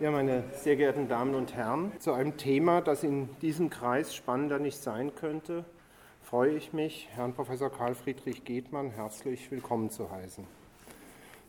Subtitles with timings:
[0.00, 4.58] Ja, meine sehr geehrten Damen und Herren, zu einem Thema, das in diesem Kreis spannender
[4.58, 5.66] nicht sein könnte,
[6.22, 10.46] freue ich mich, Herrn Professor Karl Friedrich Gethmann herzlich willkommen zu heißen.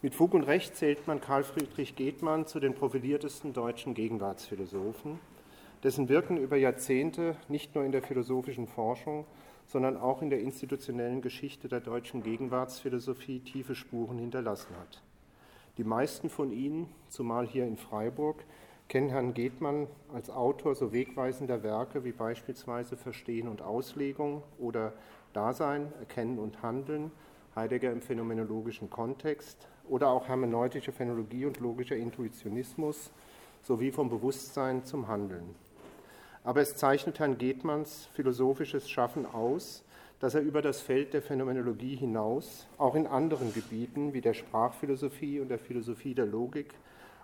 [0.02, 5.18] Mit Fug und Recht zählt man Karl Friedrich Gethmann zu den profiliertesten deutschen Gegenwartsphilosophen,
[5.82, 9.24] dessen Wirken über Jahrzehnte nicht nur in der philosophischen Forschung,
[9.66, 15.02] sondern auch in der institutionellen Geschichte der deutschen Gegenwartsphilosophie tiefe Spuren hinterlassen hat.
[15.82, 18.46] Die meisten von Ihnen, zumal hier in Freiburg,
[18.88, 24.94] kennen Herrn Gethmann als Autor so wegweisender Werke wie beispielsweise Verstehen und Auslegung oder
[25.34, 27.10] Dasein, Erkennen und Handeln,
[27.56, 33.10] Heidegger im phänomenologischen Kontext oder auch hermeneutische Phänologie und logischer Intuitionismus
[33.64, 35.56] sowie vom Bewusstsein zum Handeln.
[36.44, 39.84] Aber es zeichnet Herrn Gethmanns philosophisches Schaffen aus,
[40.22, 45.40] dass er über das Feld der Phänomenologie hinaus auch in anderen Gebieten wie der Sprachphilosophie
[45.40, 46.76] und der Philosophie der Logik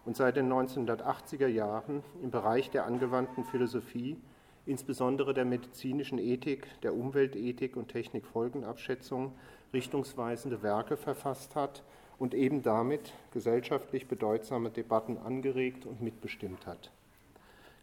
[0.04, 4.18] und seit den 1980er Jahren im Bereich der angewandten Philosophie,
[4.66, 9.32] insbesondere der medizinischen Ethik, der Umweltethik und Technikfolgenabschätzung,
[9.74, 11.84] richtungsweisende Werke verfasst hat
[12.18, 16.90] und eben damit gesellschaftlich bedeutsame Debatten angeregt und mitbestimmt hat.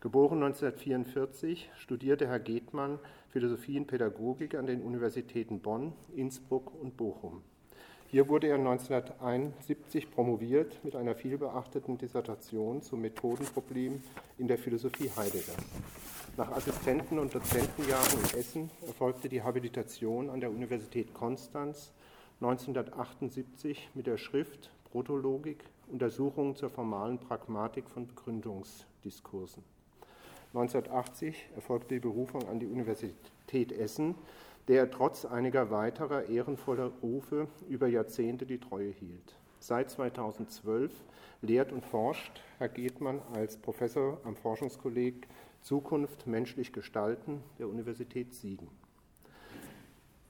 [0.05, 2.99] Geboren 1944, studierte Herr Gethmann
[3.31, 7.41] Philosophie und Pädagogik an den Universitäten Bonn, Innsbruck und Bochum.
[8.09, 14.03] Hier wurde er 1971 promoviert mit einer vielbeachteten Dissertation zum Methodenproblem
[14.37, 15.57] in der Philosophie Heideggers.
[16.37, 21.95] Nach Assistenten- und Dozentenjahren in Essen erfolgte die Habilitation an der Universität Konstanz
[22.43, 29.65] 1978 mit der Schrift Protologik Untersuchungen zur formalen Pragmatik von Begründungsdiskursen.
[30.55, 34.15] 1980 erfolgte die Berufung an die Universität Essen,
[34.69, 39.37] der er trotz einiger weiterer ehrenvoller Rufe über Jahrzehnte die Treue hielt.
[39.59, 40.93] Seit 2012
[41.43, 45.27] lehrt und forscht Herr Gethmann als Professor am Forschungskolleg
[45.61, 48.69] Zukunft menschlich gestalten der Universität Siegen.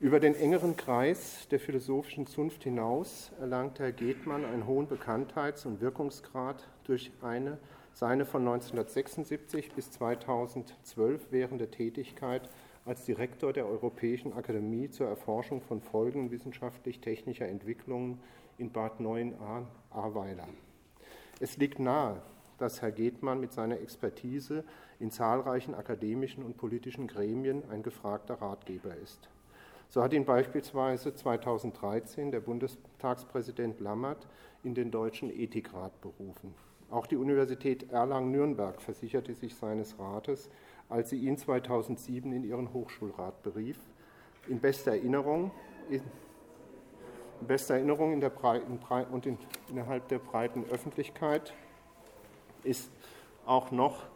[0.01, 5.83] Über den engeren Kreis der philosophischen Zunft hinaus erlangte Herr Gethmann einen hohen Bekanntheits- und
[5.83, 7.59] Wirkungsgrad durch eine
[7.95, 12.49] seine von 1976 bis 2012 währende Tätigkeit
[12.85, 18.21] als Direktor der Europäischen Akademie zur Erforschung von Folgen wissenschaftlich-technischer Entwicklungen
[18.59, 20.49] in Bad Neuenahr-Ahrweiler.
[21.39, 22.21] Es liegt nahe,
[22.59, 24.65] dass Herr Gethmann mit seiner Expertise
[24.99, 29.29] in zahlreichen akademischen und politischen Gremien ein gefragter Ratgeber ist.
[29.89, 34.27] So hat ihn beispielsweise 2013 der Bundestagspräsident Lammert
[34.65, 36.55] in den Deutschen Ethikrat berufen.
[36.91, 40.51] Auch die Universität Erlangen-Nürnberg versicherte sich seines Rates,
[40.89, 43.79] als sie ihn 2007 in ihren Hochschulrat berief.
[44.49, 45.51] In bester Erinnerung,
[45.89, 46.03] in,
[47.41, 48.79] in bester Erinnerung in der breiten,
[49.13, 49.39] und in,
[49.71, 51.55] innerhalb der breiten Öffentlichkeit
[52.63, 52.91] ist
[53.47, 54.07] auch noch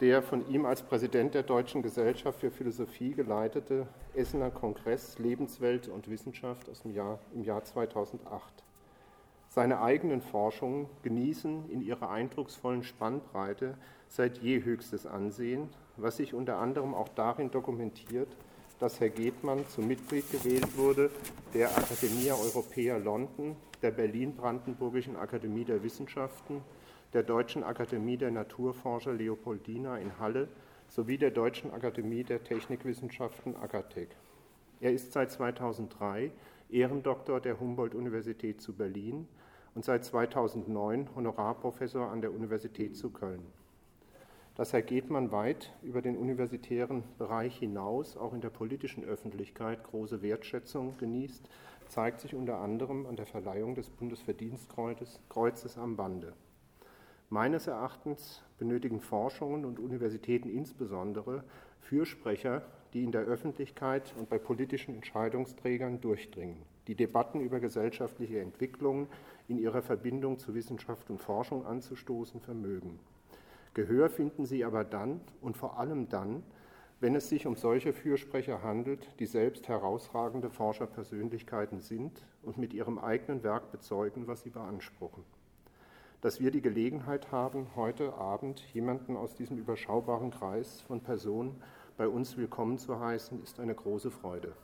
[0.00, 6.08] der von ihm als Präsident der Deutschen Gesellschaft für Philosophie geleitete Essener Kongress Lebenswelt und
[6.08, 8.59] Wissenschaft aus dem Jahr, im Jahr 2008.
[9.52, 16.58] Seine eigenen Forschungen genießen in ihrer eindrucksvollen Spannbreite seit je höchstes Ansehen, was sich unter
[16.58, 18.28] anderem auch darin dokumentiert,
[18.78, 21.10] dass Herr Gethmann zum Mitglied gewählt wurde
[21.52, 26.62] der Academia Europaea London, der Berlin-Brandenburgischen Akademie der Wissenschaften,
[27.12, 30.46] der Deutschen Akademie der Naturforscher Leopoldina in Halle
[30.86, 34.10] sowie der Deutschen Akademie der Technikwissenschaften Agatec.
[34.80, 36.30] Er ist seit 2003
[36.72, 39.28] Ehrendoktor der Humboldt-Universität zu Berlin
[39.74, 43.46] und seit 2009 Honorarprofessor an der Universität zu Köln.
[44.56, 50.22] Dass Herr Gethmann weit über den universitären Bereich hinaus auch in der politischen Öffentlichkeit große
[50.22, 51.48] Wertschätzung genießt,
[51.88, 56.34] zeigt sich unter anderem an der Verleihung des Bundesverdienstkreuzes am Bande.
[57.28, 61.44] Meines Erachtens benötigen Forschungen und Universitäten insbesondere
[61.78, 66.56] Fürsprecher, die in der Öffentlichkeit und bei politischen Entscheidungsträgern durchdringen,
[66.86, 69.08] die Debatten über gesellschaftliche Entwicklungen
[69.48, 72.98] in ihrer Verbindung zu Wissenschaft und Forschung anzustoßen vermögen.
[73.74, 76.42] Gehör finden sie aber dann und vor allem dann,
[76.98, 82.98] wenn es sich um solche Fürsprecher handelt, die selbst herausragende Forscherpersönlichkeiten sind und mit ihrem
[82.98, 85.24] eigenen Werk bezeugen, was sie beanspruchen.
[86.20, 91.62] Dass wir die Gelegenheit haben, heute Abend jemanden aus diesem überschaubaren Kreis von Personen
[92.00, 94.54] bei uns willkommen zu heißen, ist eine große Freude.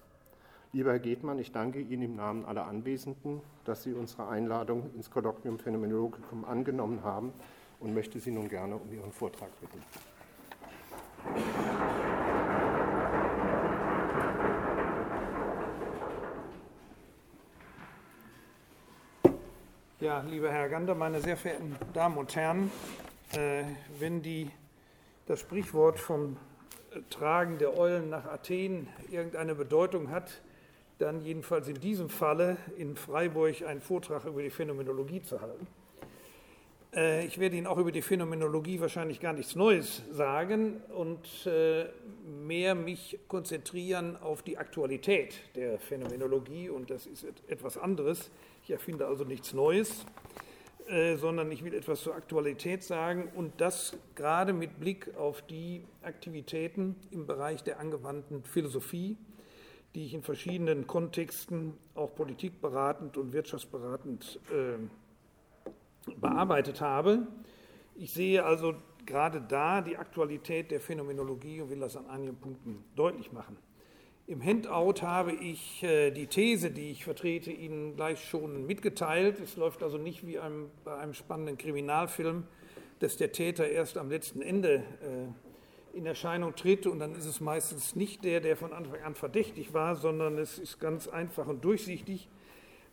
[0.73, 5.11] Lieber Herr Gethmann, ich danke Ihnen im Namen aller Anwesenden, dass Sie unsere Einladung ins
[5.11, 7.35] Kolloquium Phänomenologicum angenommen haben
[7.79, 9.83] und möchte Sie nun gerne um Ihren Vortrag bitten.
[20.01, 22.71] Ja, lieber Herr Gander, meine sehr verehrten Damen und Herren,
[23.33, 23.65] Äh,
[23.99, 24.51] wenn die,
[25.27, 26.37] das Sprichwort vom
[27.11, 30.43] Tragen der Eulen nach Athen irgendeine Bedeutung hat,
[30.99, 35.67] dann jedenfalls in diesem Falle in Freiburg einen Vortrag über die Phänomenologie zu halten.
[36.95, 41.87] Äh, ich werde Ihnen auch über die Phänomenologie wahrscheinlich gar nichts Neues sagen und äh,
[42.27, 48.31] mehr mich konzentrieren auf die Aktualität der Phänomenologie und das ist etwas anderes.
[48.65, 50.07] Ich erfinde also nichts Neues,
[50.89, 55.85] äh, sondern ich will etwas zur Aktualität sagen und das gerade mit Blick auf die
[56.03, 59.17] Aktivitäten im Bereich der angewandten Philosophie,
[59.95, 67.27] die ich in verschiedenen Kontexten, auch politikberatend und wirtschaftsberatend, äh, bearbeitet habe.
[67.97, 68.75] Ich sehe also
[69.07, 73.57] gerade da die Aktualität der Phänomenologie und will das an einigen Punkten deutlich machen.
[74.29, 79.39] Im Handout habe ich äh, die These, die ich vertrete, Ihnen gleich schon mitgeteilt.
[79.39, 82.43] Es läuft also nicht wie einem, bei einem spannenden Kriminalfilm,
[82.99, 84.83] dass der Täter erst am letzten Ende
[85.95, 89.15] äh, in Erscheinung tritt und dann ist es meistens nicht der, der von Anfang an
[89.15, 92.29] verdächtig war, sondern es ist ganz einfach und durchsichtig.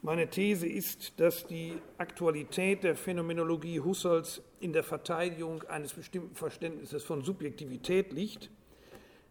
[0.04, 7.04] Meine These ist, dass die Aktualität der Phänomenologie Husserls in der Verteidigung eines bestimmten Verständnisses
[7.04, 8.52] von Subjektivität liegt,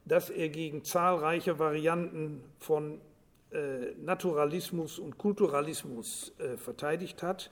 [0.05, 3.01] dass er gegen zahlreiche Varianten von
[3.53, 7.51] äh, Naturalismus und Kulturalismus äh, verteidigt hat,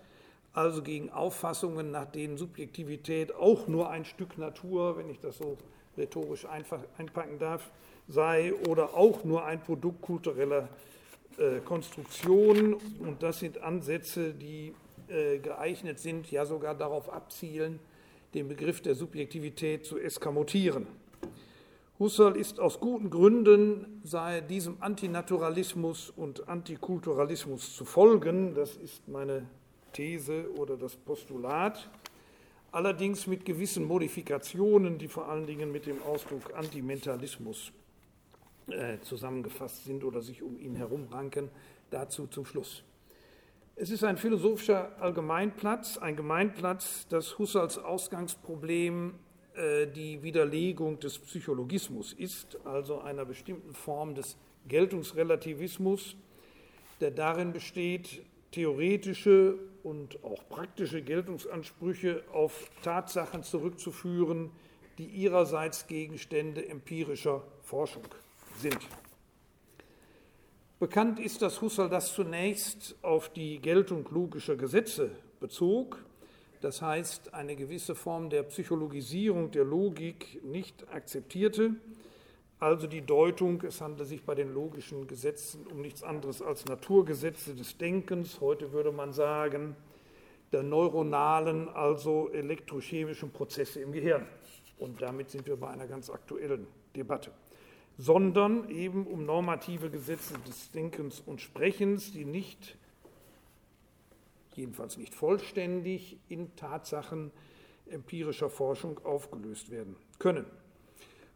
[0.52, 5.58] also gegen Auffassungen, nach denen Subjektivität auch nur ein Stück Natur, wenn ich das so
[5.96, 7.70] rhetorisch einfach einpacken darf,
[8.08, 10.68] sei oder auch nur ein Produkt kultureller
[11.38, 14.74] äh, Konstruktionen und das sind Ansätze, die
[15.42, 17.80] geeignet sind, ja sogar darauf abzielen,
[18.32, 20.86] den Begriff der Subjektivität zu eskamotieren.
[22.00, 28.54] Husserl ist aus guten Gründen sei diesem Antinaturalismus und Antikulturalismus zu folgen.
[28.54, 29.46] Das ist meine
[29.92, 31.90] These oder das Postulat.
[32.72, 37.70] Allerdings mit gewissen Modifikationen, die vor allen Dingen mit dem Ausdruck Antimentalismus
[38.68, 41.50] äh, zusammengefasst sind oder sich um ihn herum ranken.
[41.90, 42.82] Dazu zum Schluss.
[43.76, 49.16] Es ist ein philosophischer Allgemeinplatz, ein Gemeinplatz, das Husserls Ausgangsproblem
[49.94, 54.36] die Widerlegung des Psychologismus ist, also einer bestimmten Form des
[54.68, 56.16] Geltungsrelativismus,
[57.00, 58.22] der darin besteht,
[58.52, 64.50] theoretische und auch praktische Geltungsansprüche auf Tatsachen zurückzuführen,
[64.98, 68.04] die ihrerseits Gegenstände empirischer Forschung
[68.58, 68.78] sind.
[70.78, 76.02] Bekannt ist, dass Husserl das zunächst auf die Geltung logischer Gesetze bezog,
[76.60, 81.74] das heißt eine gewisse Form der Psychologisierung der Logik nicht akzeptierte,
[82.60, 87.54] also die Deutung, es handle sich bei den logischen Gesetzen um nichts anderes als Naturgesetze
[87.54, 89.74] des Denkens, heute würde man sagen,
[90.52, 94.26] der neuronalen, also elektrochemischen Prozesse im Gehirn.
[94.78, 97.30] Und damit sind wir bei einer ganz aktuellen Debatte.
[97.96, 102.76] Sondern eben um normative Gesetze des Denkens und Sprechens, die nicht,
[104.56, 107.30] jedenfalls nicht vollständig, in Tatsachen
[107.86, 110.46] empirischer Forschung aufgelöst werden können.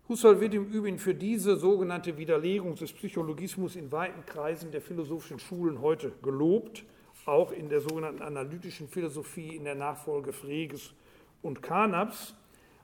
[0.08, 5.38] Husserl wird im Übrigen für diese sogenannte Widerlegung des Psychologismus in weiten Kreisen der philosophischen
[5.38, 6.84] Schulen heute gelobt,
[7.24, 10.92] auch in der sogenannten analytischen Philosophie in der Nachfolge Freges
[11.40, 12.34] und Carnaps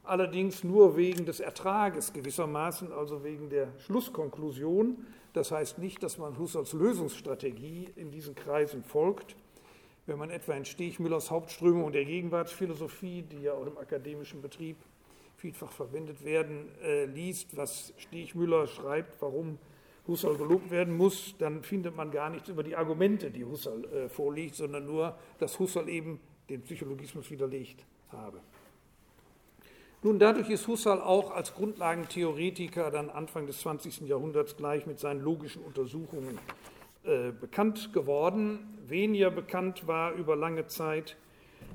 [0.03, 5.07] allerdings nur wegen des Ertrages gewissermaßen, also wegen der Schlusskonklusion.
[5.33, 9.37] Das heißt nicht, dass man Husserls Lösungsstrategie in diesen Kreisen folgt.
[10.11, 14.77] Wenn man etwa in Stechmüllers Hauptströmung der Gegenwartsphilosophie, die ja auch im akademischen Betrieb
[15.37, 19.57] vielfach verwendet werden, äh, liest, was Stechmüller schreibt, warum
[20.09, 24.09] Husserl gelobt werden muss, dann findet man gar nichts über die Argumente, die Husserl äh,
[24.09, 28.41] vorlegt, sondern nur, dass Husserl eben den Psychologismus widerlegt habe.
[30.03, 34.09] Nun, dadurch ist Husserl auch als Grundlagentheoretiker dann Anfang des 20.
[34.09, 36.37] Jahrhunderts gleich mit seinen logischen Untersuchungen
[37.05, 38.79] äh, bekannt geworden.
[38.87, 41.17] Weniger bekannt war über lange Zeit,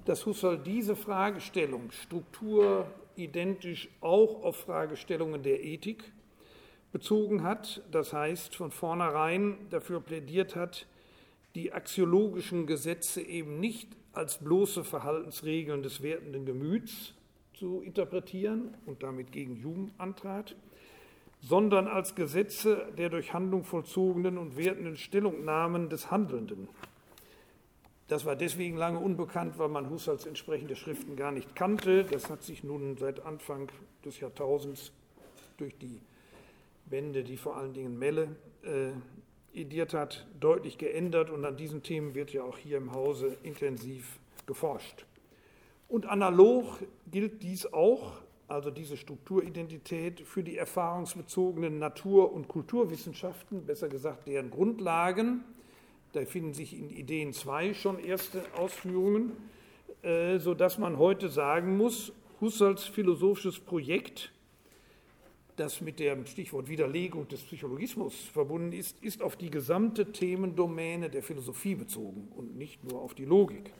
[0.06, 6.12] dass Husserl diese Fragestellung strukturidentisch auch auf Fragestellungen der Ethik
[6.92, 10.88] bezogen hat, das heißt von vornherein dafür plädiert hat,
[11.56, 17.14] die axiologischen Gesetze eben nicht als bloße Verhaltensregeln des wertenden Gemüts
[17.54, 20.56] zu interpretieren und damit gegen Hume antrat,
[21.46, 26.68] sondern als Gesetze der durch Handlung vollzogenen und wertenden Stellungnahmen des Handelnden.
[28.08, 32.04] Das war deswegen lange unbekannt, weil man Husserls entsprechende Schriften gar nicht kannte.
[32.04, 33.72] Das hat sich nun seit Anfang
[34.04, 34.92] des Jahrtausends
[35.58, 36.02] durch die
[36.86, 38.92] Bände, die vor allen Dingen Melle äh,
[39.54, 44.20] ediert hat, deutlich geändert und an diesen Themen wird ja auch hier im Hause intensiv
[44.48, 45.06] geforscht.
[45.88, 46.80] Und analog
[47.12, 48.14] gilt dies auch,
[48.48, 55.44] also diese Strukturidentität, für die erfahrungsbezogenen Natur- und Kulturwissenschaften, besser gesagt deren Grundlagen.
[56.14, 59.34] Da finden sich in Ideen 2 schon erste Ausführungen,
[60.02, 64.32] äh, sodass man heute sagen muss, Husserls philosophisches Projekt
[65.56, 71.24] das mit dem Stichwort Widerlegung des Psychologismus verbunden ist, ist auf die gesamte Themendomäne der
[71.24, 73.72] Philosophie bezogen und nicht nur auf die Logik.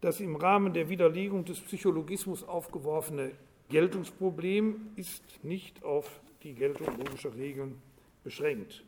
[0.00, 3.32] Das im Rahmen der Widerlegung des Psychologismus aufgeworfene
[3.68, 7.80] Geltungsproblem ist nicht auf die Geltung logischer Regeln
[8.24, 8.82] beschränkt,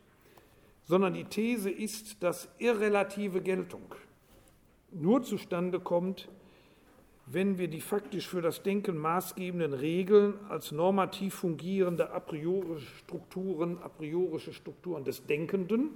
[0.85, 3.95] sondern die These ist, dass irrelative Geltung
[4.90, 6.28] nur zustande kommt,
[7.26, 13.78] wenn wir die faktisch für das Denken maßgebenden Regeln als normativ fungierende a priorische Strukturen,
[13.78, 15.90] a priorische Strukturen des Denkenden,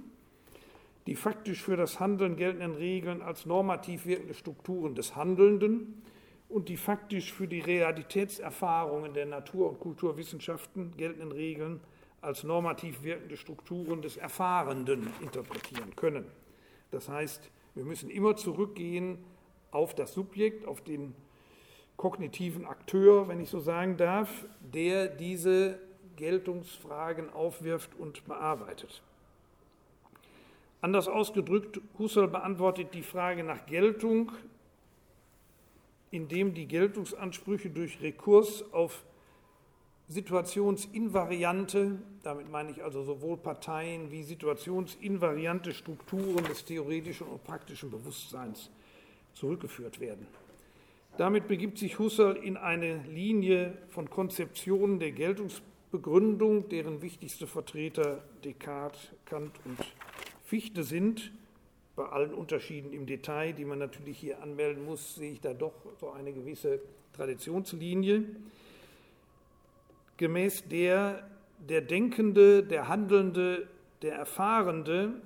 [1.07, 6.03] die faktisch für das Handeln geltenden Regeln als normativ wirkende Strukturen des Handelnden
[6.49, 11.79] und die faktisch für die Realitätserfahrungen der Natur- und Kulturwissenschaften geltenden Regeln
[12.19, 16.25] als normativ wirkende Strukturen des Erfahrenden interpretieren können.
[16.91, 19.17] Das heißt, wir müssen immer zurückgehen
[19.71, 21.15] auf das Subjekt, auf den
[21.95, 25.79] kognitiven Akteur, wenn ich so sagen darf, der diese
[26.17, 29.03] Geltungsfragen aufwirft und bearbeitet.
[30.81, 34.31] Anders ausgedrückt, Husserl beantwortet die Frage nach Geltung,
[36.11, 39.03] indem die Geltungsansprüche durch Rekurs auf
[40.07, 48.69] situationsinvariante, damit meine ich also sowohl Parteien wie situationsinvariante Strukturen des theoretischen und praktischen Bewusstseins
[49.33, 50.25] zurückgeführt werden.
[51.17, 59.09] Damit begibt sich Husserl in eine Linie von Konzeptionen der Geltungsbegründung, deren wichtigste Vertreter Descartes,
[59.25, 59.79] Kant und
[60.47, 61.31] Fichte sind.
[61.95, 65.73] Bei allen Unterschieden im Detail, die man natürlich hier anmelden muss, sehe ich da doch
[65.99, 66.79] so eine gewisse
[67.13, 68.23] Traditionslinie,
[70.17, 71.27] gemäß der
[71.59, 73.67] der Denkende, der Handelnde,
[74.01, 75.21] der Erfahrende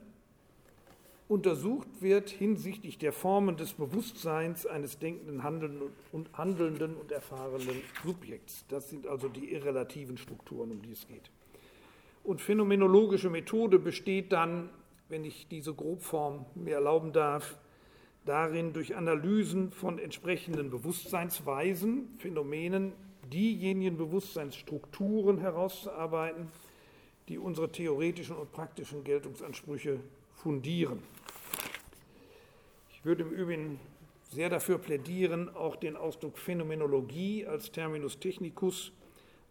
[1.27, 8.65] untersucht wird hinsichtlich der Formen des Bewusstseins eines denkenden, handelnden und, handelnden und erfahrenen Subjekts.
[8.67, 11.31] Das sind also die irrelativen Strukturen, um die es geht.
[12.23, 14.69] Und phänomenologische Methode besteht dann,
[15.11, 17.57] wenn ich diese Grobform mir erlauben darf,
[18.23, 22.93] darin, durch Analysen von entsprechenden Bewusstseinsweisen, Phänomenen,
[23.31, 26.47] diejenigen Bewusstseinsstrukturen herauszuarbeiten,
[27.27, 29.99] die unsere theoretischen und praktischen Geltungsansprüche
[30.33, 31.03] fundieren.
[32.93, 33.79] Ich würde im Übrigen
[34.29, 38.93] sehr dafür plädieren, auch den Ausdruck Phänomenologie als Terminus technicus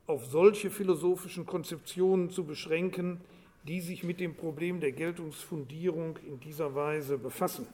[0.06, 3.20] auf solche philosophischen Konzeptionen zu beschränken,
[3.64, 7.66] die sich mit dem Problem der Geltungsfundierung in dieser Weise befassen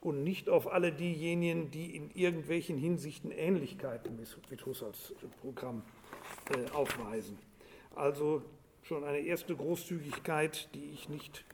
[0.00, 5.82] und nicht auf alle diejenigen, die in irgendwelchen Hinsichten Ähnlichkeiten mit Husserls Programm
[6.54, 7.38] äh, aufweisen.
[7.94, 8.42] Also
[8.82, 11.44] schon eine erste Großzügigkeit, die ich nicht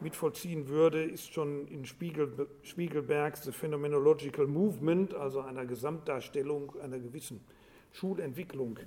[0.00, 7.40] mitvollziehen würde, ist schon in Spiegel, Spiegelbergs The Phenomenological Movement, also einer Gesamtdarstellung einer gewissen
[7.92, 8.78] Schulentwicklung,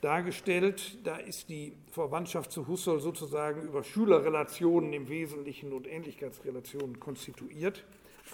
[0.00, 0.98] dargestellt.
[1.04, 7.84] Da ist die Verwandtschaft zu Husserl sozusagen über Schülerrelationen im Wesentlichen und Ähnlichkeitsrelationen konstituiert.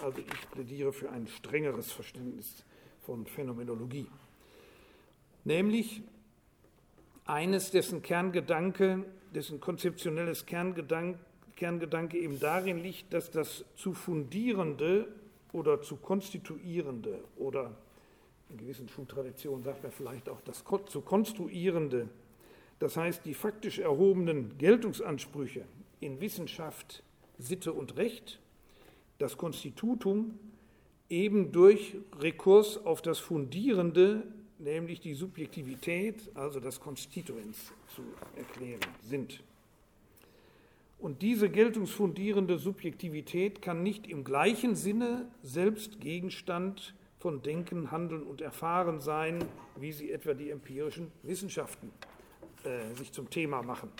[0.01, 2.63] Also ich plädiere für ein strengeres Verständnis
[3.01, 4.07] von Phänomenologie.
[5.43, 6.01] Nämlich
[7.25, 11.19] eines, dessen Kerngedanke, dessen konzeptionelles Kerngedanke
[11.57, 15.07] Kerngedanke eben darin liegt, dass das zu fundierende
[15.51, 17.75] oder zu konstituierende oder
[18.49, 22.07] in gewissen Schultraditionen sagt man vielleicht auch das zu konstruierende,
[22.79, 25.65] das heißt die faktisch erhobenen Geltungsansprüche
[25.99, 27.03] in Wissenschaft,
[27.37, 28.39] Sitte und Recht,
[29.17, 30.37] das Konstitutum
[31.09, 34.23] eben durch Rekurs auf das Fundierende,
[34.59, 38.03] nämlich die Subjektivität, also das Konstituens, zu
[38.35, 39.43] erklären sind.
[40.99, 48.41] Und diese geltungsfundierende Subjektivität kann nicht im gleichen Sinne selbst Gegenstand von Denken, Handeln und
[48.41, 49.43] Erfahren sein,
[49.75, 51.91] wie sie etwa die empirischen Wissenschaften
[52.63, 53.91] äh, sich zum Thema machen.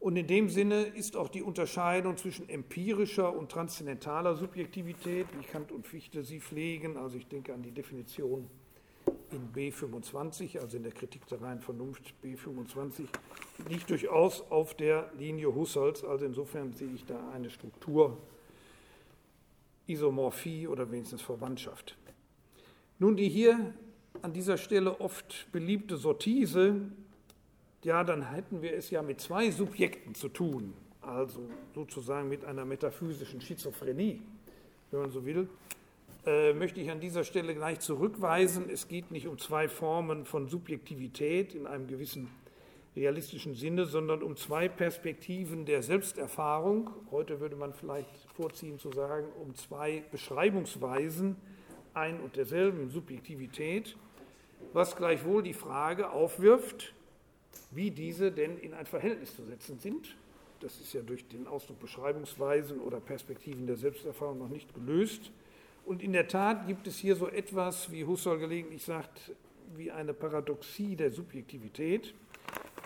[0.00, 5.70] Und in dem Sinne ist auch die Unterscheidung zwischen empirischer und transzendentaler Subjektivität, wie Kant
[5.70, 8.50] und Fichte sie pflegen, also ich denke an die Definition
[9.30, 13.06] in B25, also in der Kritik der reinen Vernunft B25,
[13.68, 16.04] liegt durchaus auf der Linie Husserls.
[16.04, 18.18] Also insofern sehe ich da eine Struktur,
[19.86, 21.96] Isomorphie oder wenigstens Verwandtschaft.
[22.98, 23.74] Nun die hier
[24.22, 26.80] an dieser Stelle oft beliebte Sortise,
[27.82, 31.40] ja, dann hätten wir es ja mit zwei Subjekten zu tun, also
[31.74, 34.22] sozusagen mit einer metaphysischen Schizophrenie,
[34.90, 35.48] wenn man so will.
[36.26, 38.70] äh, möchte ich an dieser Stelle gleich zurückweisen.
[38.70, 42.28] Es geht nicht um zwei Formen von Subjektivität in einem gewissen
[42.94, 46.90] realistischen Sinne, sondern um zwei Perspektiven der Selbsterfahrung.
[47.10, 51.36] Heute würde man vielleicht vorziehen zu sagen, um zwei Beschreibungsweisen
[51.94, 53.96] ein und derselben Subjektivität,
[54.72, 56.94] was gleichwohl die Frage aufwirft,
[57.70, 60.16] wie diese denn in ein Verhältnis zu setzen sind.
[60.60, 65.32] Das ist ja durch den Ausdruck Beschreibungsweisen oder Perspektiven der Selbsterfahrung noch nicht gelöst.
[65.84, 69.32] Und in der Tat gibt es hier so etwas, wie Husserl gelegentlich sagt,
[69.74, 72.14] wie eine Paradoxie der Subjektivität,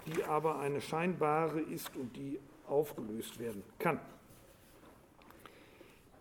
[0.07, 4.01] die aber eine scheinbare ist und die aufgelöst werden kann.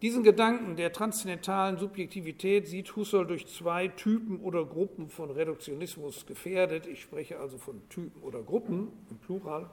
[0.02, 6.86] Diesen Gedanken der transzendentalen Subjektivität sieht Husserl durch zwei Typen oder Gruppen von Reduktionismus gefährdet.
[6.86, 9.70] Ich spreche also von Typen oder Gruppen im Plural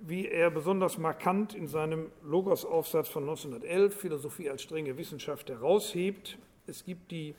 [0.00, 6.38] wie er besonders markant in seinem Logos-Aufsatz von 1911, Philosophie als strenge Wissenschaft, heraushebt.
[6.66, 7.34] Es gibt die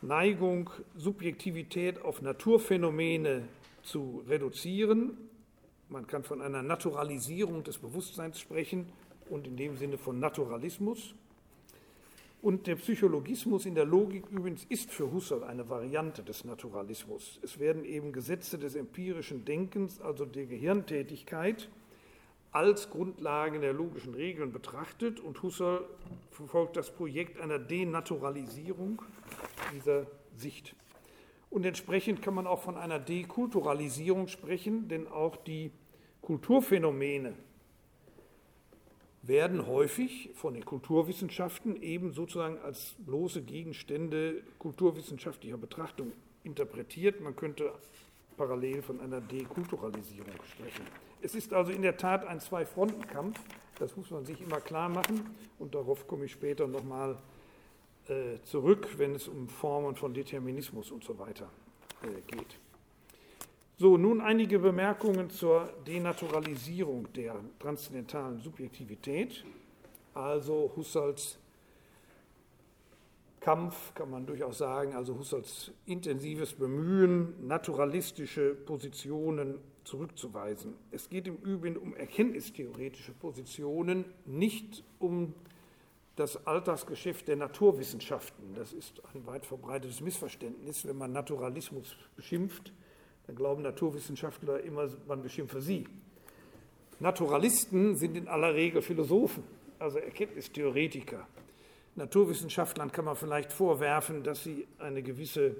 [0.00, 3.48] Neigung, Subjektivität auf Naturphänomene
[3.84, 5.16] zu reduzieren.
[5.88, 8.86] Man kann von einer Naturalisierung des Bewusstseins sprechen
[9.30, 11.14] und in dem Sinne von Naturalismus.
[12.42, 17.38] Und der Psychologismus in der Logik übrigens ist für Husserl eine Variante des Naturalismus.
[17.42, 21.70] Es werden eben Gesetze des empirischen Denkens, also der Gehirntätigkeit,
[22.52, 25.84] als Grundlage der logischen Regeln betrachtet und Husserl
[26.30, 29.02] verfolgt das Projekt einer Denaturalisierung
[29.74, 30.76] dieser Sicht.
[31.54, 35.70] Und entsprechend kann man auch von einer Dekulturalisierung sprechen, denn auch die
[36.20, 37.32] Kulturphänomene,
[39.22, 46.10] werden häufig von den Kulturwissenschaften eben sozusagen als bloße Gegenstände kulturwissenschaftlicher Betrachtung
[46.42, 47.20] interpretiert.
[47.20, 47.72] Man könnte
[48.36, 50.84] parallel von einer Dekulturalisierung sprechen.
[51.22, 53.38] Es ist also in der Tat ein Zwei-Fronten-Kampf,
[53.78, 55.24] das muss man sich immer klar machen
[55.60, 57.16] und darauf komme ich später nochmal
[58.08, 61.48] äh, zurück, wenn es um Formen von Determinismus und so weiter
[62.02, 62.58] äh, geht.
[63.76, 69.44] So, nun einige Bemerkungen zur Denaturalisierung der transzendentalen Subjektivität,
[70.14, 71.38] also Husserls
[73.40, 80.74] Kampf, kann man durchaus sagen, also Husserls intensives Bemühen, naturalistische Positionen zurückzuweisen.
[80.90, 85.34] Es geht im Übrigen um erkenntnistheoretische Positionen, nicht um
[86.16, 88.54] das Alltagsgeschäft der Naturwissenschaften.
[88.54, 92.72] Das ist ein weit verbreitetes Missverständnis, wenn man Naturalismus beschimpft
[93.26, 95.86] dann glauben Naturwissenschaftler immer, man beschimpfe sie.
[97.00, 99.44] Naturalisten sind in aller Regel Philosophen,
[99.78, 101.26] also Erkenntnistheoretiker.
[101.96, 105.56] Naturwissenschaftlern kann man vielleicht vorwerfen, dass sie eine gewisse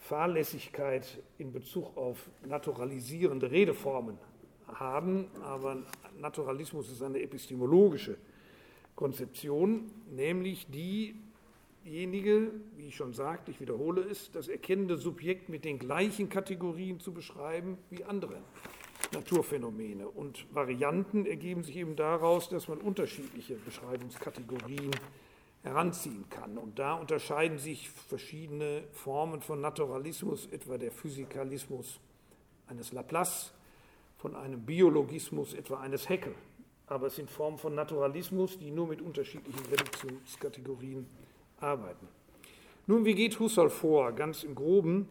[0.00, 1.06] Fahrlässigkeit
[1.38, 4.18] in Bezug auf naturalisierende Redeformen
[4.66, 5.78] haben, aber
[6.20, 8.16] Naturalismus ist eine epistemologische
[8.94, 11.14] Konzeption, nämlich die
[11.84, 17.00] diejenige, wie ich schon sagte, ich wiederhole es, das erkennende Subjekt mit den gleichen Kategorien
[17.00, 18.42] zu beschreiben wie andere
[19.12, 20.08] Naturphänomene.
[20.08, 24.90] Und Varianten ergeben sich eben daraus, dass man unterschiedliche Beschreibungskategorien
[25.62, 26.58] heranziehen kann.
[26.58, 32.00] Und da unterscheiden sich verschiedene Formen von Naturalismus, etwa der Physikalismus
[32.66, 33.52] eines Laplace,
[34.18, 36.34] von einem Biologismus, etwa eines Haeckel.
[36.86, 41.06] Aber es sind Formen von Naturalismus, die nur mit unterschiedlichen Reduktionskategorien
[41.60, 42.08] arbeiten.
[42.86, 44.12] Nun, wie geht Husserl vor?
[44.12, 45.08] Ganz im Groben,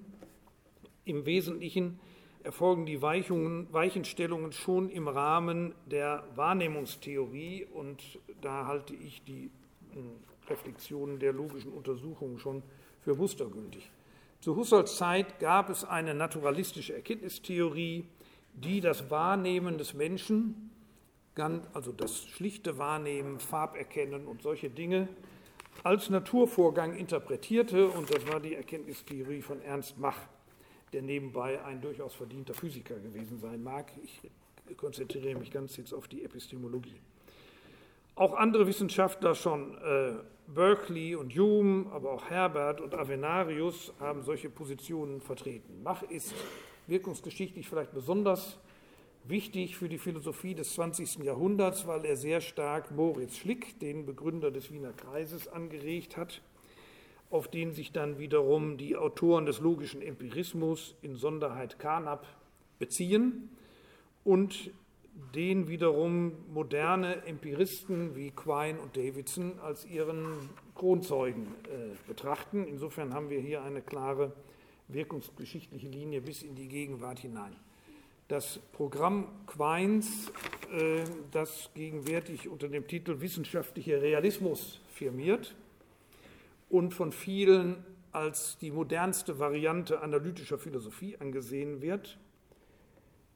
[1.05, 1.99] im Wesentlichen
[2.43, 9.49] erfolgen die Weichungen, Weichenstellungen schon im Rahmen der Wahrnehmungstheorie und da halte ich die
[9.93, 10.11] hm,
[10.49, 12.63] Reflexionen der logischen Untersuchungen schon
[13.01, 13.89] für mustergültig.
[14.41, 18.05] Zu Husserls Zeit gab es eine naturalistische Erkenntnistheorie,
[18.53, 20.70] die das Wahrnehmen des Menschen,
[21.73, 25.07] also das schlichte Wahrnehmen, Farberkennen und solche Dinge,
[25.83, 30.17] als Naturvorgang interpretierte, und das war die Erkenntnistheorie von Ernst Mach,
[30.93, 33.91] der nebenbei ein durchaus verdienter Physiker gewesen sein mag.
[34.03, 36.99] Ich konzentriere mich ganz jetzt auf die Epistemologie.
[38.15, 40.13] Auch andere Wissenschaftler, schon äh,
[40.47, 45.81] Berkeley und Hume, aber auch Herbert und Avenarius, haben solche Positionen vertreten.
[45.81, 46.33] Mach ist
[46.87, 48.59] wirkungsgeschichtlich vielleicht besonders
[49.25, 51.23] wichtig für die Philosophie des 20.
[51.23, 56.41] Jahrhunderts, weil er sehr stark Moritz Schlick, den Begründer des Wiener Kreises, angeregt hat,
[57.29, 62.25] auf den sich dann wiederum die Autoren des logischen Empirismus, in Sonderheit Carnap,
[62.79, 63.49] beziehen
[64.23, 64.71] und
[65.35, 72.65] den wiederum moderne Empiristen wie Quine und Davidson als ihren Kronzeugen äh, betrachten.
[72.65, 74.33] Insofern haben wir hier eine klare
[74.87, 77.55] wirkungsgeschichtliche Linie bis in die Gegenwart hinein.
[78.31, 80.31] Das Programm Queins,
[80.71, 85.53] äh, das gegenwärtig unter dem Titel Wissenschaftlicher Realismus firmiert
[86.69, 92.17] und von vielen als die modernste Variante analytischer Philosophie angesehen wird.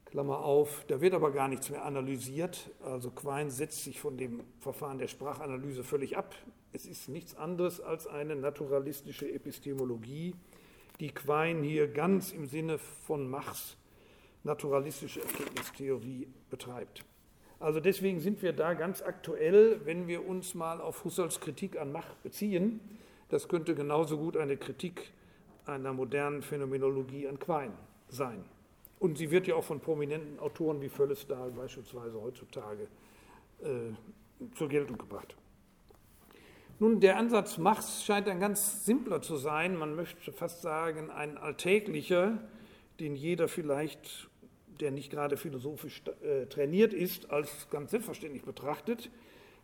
[0.05, 2.71] Klammer auf, da wird aber gar nichts mehr analysiert.
[2.81, 6.33] Also Quine setzt sich von dem Verfahren der Sprachanalyse völlig ab.
[6.71, 10.35] Es ist nichts anderes als eine naturalistische Epistemologie,
[11.01, 13.75] die Quine hier ganz im Sinne von Machs
[14.45, 17.03] naturalistische Erkenntnistheorie betreibt.
[17.59, 21.91] Also deswegen sind wir da ganz aktuell, wenn wir uns mal auf Husserls Kritik an
[21.91, 22.79] Macht beziehen.
[23.29, 25.11] Das könnte genauso gut eine Kritik
[25.65, 27.73] einer modernen Phänomenologie an Quine
[28.07, 28.45] sein.
[28.99, 32.87] Und sie wird ja auch von prominenten Autoren wie Völlesdahl beispielsweise heutzutage
[33.61, 33.93] äh,
[34.55, 35.35] zur Geltung gebracht.
[36.77, 39.77] Nun, der Ansatz Machs scheint ein ganz simpler zu sein.
[39.77, 42.37] Man möchte fast sagen, ein alltäglicher,
[42.99, 44.29] den jeder vielleicht
[44.81, 49.09] der nicht gerade philosophisch äh, trainiert ist, als ganz selbstverständlich betrachtet.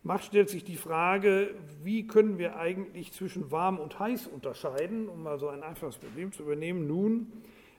[0.04, 5.22] Macht stellt sich die Frage, wie können wir eigentlich zwischen warm und heiß unterscheiden, um
[5.22, 6.88] mal so ein einfaches Problem zu übernehmen.
[6.88, 7.32] Nun,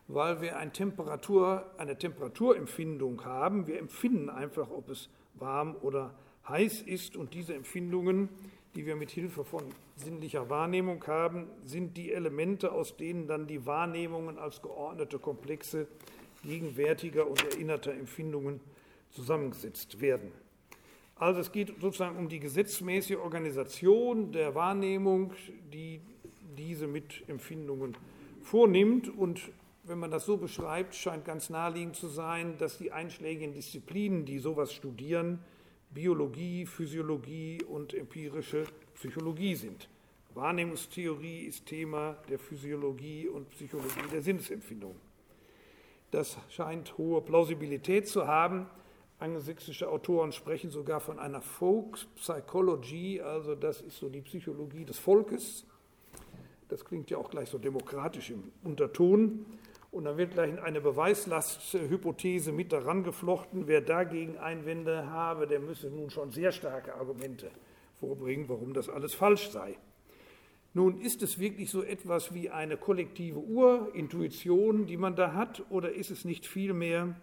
[0.07, 3.67] weil wir ein Temperatur, eine Temperaturempfindung haben.
[3.67, 6.13] Wir empfinden einfach, ob es warm oder
[6.47, 7.17] heiß ist.
[7.17, 8.29] Und diese Empfindungen,
[8.75, 9.63] die wir mit Hilfe von
[9.95, 15.87] sinnlicher Wahrnehmung haben, sind die Elemente, aus denen dann die Wahrnehmungen als geordnete Komplexe
[16.43, 18.59] gegenwärtiger und erinnerter Empfindungen
[19.11, 20.31] zusammengesetzt werden.
[21.15, 25.33] Also es geht sozusagen um die gesetzmäßige Organisation der Wahrnehmung,
[25.71, 26.01] die
[26.57, 27.95] diese mit Empfindungen
[28.41, 29.09] vornimmt.
[29.09, 29.51] Und
[29.83, 34.39] wenn man das so beschreibt, scheint ganz naheliegend zu sein, dass die einschlägigen Disziplinen, die
[34.39, 35.39] sowas studieren,
[35.91, 39.87] Biologie, Physiologie und empirische Psychologie sind.
[40.33, 44.95] Wahrnehmungstheorie ist Thema der Physiologie und Psychologie der Sinnesempfindung.
[46.13, 48.67] Das scheint hohe Plausibilität zu haben.
[49.17, 54.99] Angelsächsische Autoren sprechen sogar von einer Folk Psychology, also das ist so die Psychologie des
[54.99, 55.65] Volkes.
[56.69, 59.47] Das klingt ja auch gleich so demokratisch im Unterton.
[59.89, 63.65] Und dann wird gleich eine Beweislasthypothese mit daran geflochten.
[63.65, 67.49] Wer dagegen Einwände habe, der müsse nun schon sehr starke Argumente
[67.99, 69.77] vorbringen, warum das alles falsch sei.
[70.75, 75.91] Nun, ist es wirklich so etwas wie eine kollektive Urintuition, die man da hat, oder
[75.91, 77.15] ist es nicht vielmehr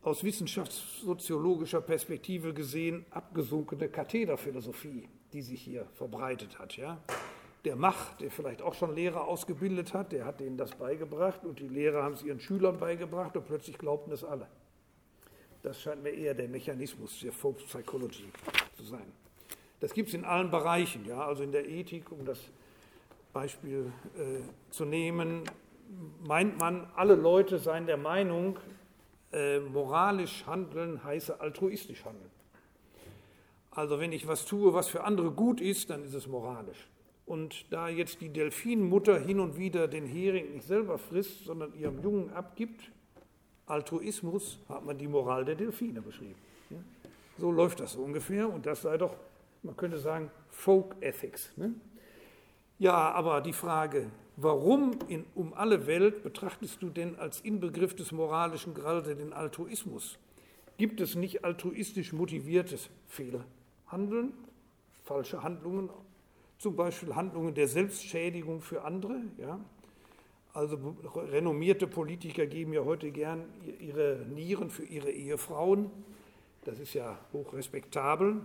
[0.00, 6.78] aus wissenschaftssoziologischer Perspektive gesehen abgesunkene Kathederphilosophie, die sich hier verbreitet hat?
[6.78, 6.98] Ja?
[7.66, 11.60] Der Mach, der vielleicht auch schon Lehrer ausgebildet hat, der hat denen das beigebracht und
[11.60, 14.48] die Lehrer haben es ihren Schülern beigebracht und plötzlich glaubten es alle.
[15.62, 18.30] Das scheint mir eher der Mechanismus der Folk Psychology
[18.76, 19.23] zu sein.
[19.84, 22.38] Das gibt es in allen Bereichen, ja, also in der Ethik, um das
[23.34, 25.42] Beispiel äh, zu nehmen,
[26.26, 28.58] meint man, alle Leute seien der Meinung,
[29.30, 32.30] äh, moralisch handeln heiße altruistisch handeln.
[33.72, 36.88] Also wenn ich was tue, was für andere gut ist, dann ist es moralisch.
[37.26, 42.02] Und da jetzt die Delfinmutter hin und wieder den Hering nicht selber frisst, sondern ihrem
[42.02, 42.90] Jungen abgibt,
[43.66, 46.40] Altruismus, hat man die Moral der Delfine beschrieben.
[47.36, 49.14] So läuft das so ungefähr und das sei doch
[49.64, 51.50] man könnte sagen Folk Ethics.
[51.56, 51.74] Ne?
[52.78, 58.12] Ja, aber die Frage, warum in, um alle Welt betrachtest du denn als Inbegriff des
[58.12, 60.18] moralischen gerade den Altruismus?
[60.76, 64.32] Gibt es nicht altruistisch motiviertes Fehlhandeln,
[65.04, 65.88] falsche Handlungen,
[66.58, 69.22] zum Beispiel Handlungen der Selbstschädigung für andere?
[69.38, 69.60] Ja?
[70.52, 73.44] Also renommierte Politiker geben ja heute gern
[73.80, 75.90] ihre Nieren für ihre Ehefrauen.
[76.64, 78.40] Das ist ja hochrespektabel.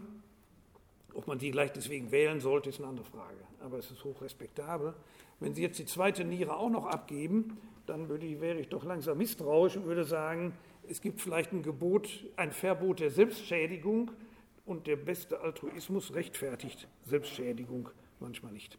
[1.14, 3.38] Ob man sie gleich deswegen wählen sollte, ist eine andere Frage.
[3.60, 4.94] Aber es ist hochrespektabel.
[5.40, 9.18] Wenn Sie jetzt die zweite Niere auch noch abgeben, dann ich, wäre ich doch langsam
[9.18, 10.54] misstrauisch und würde sagen,
[10.88, 14.12] es gibt vielleicht ein Gebot, ein Verbot der Selbstschädigung
[14.66, 18.78] und der beste Altruismus rechtfertigt Selbstschädigung manchmal nicht.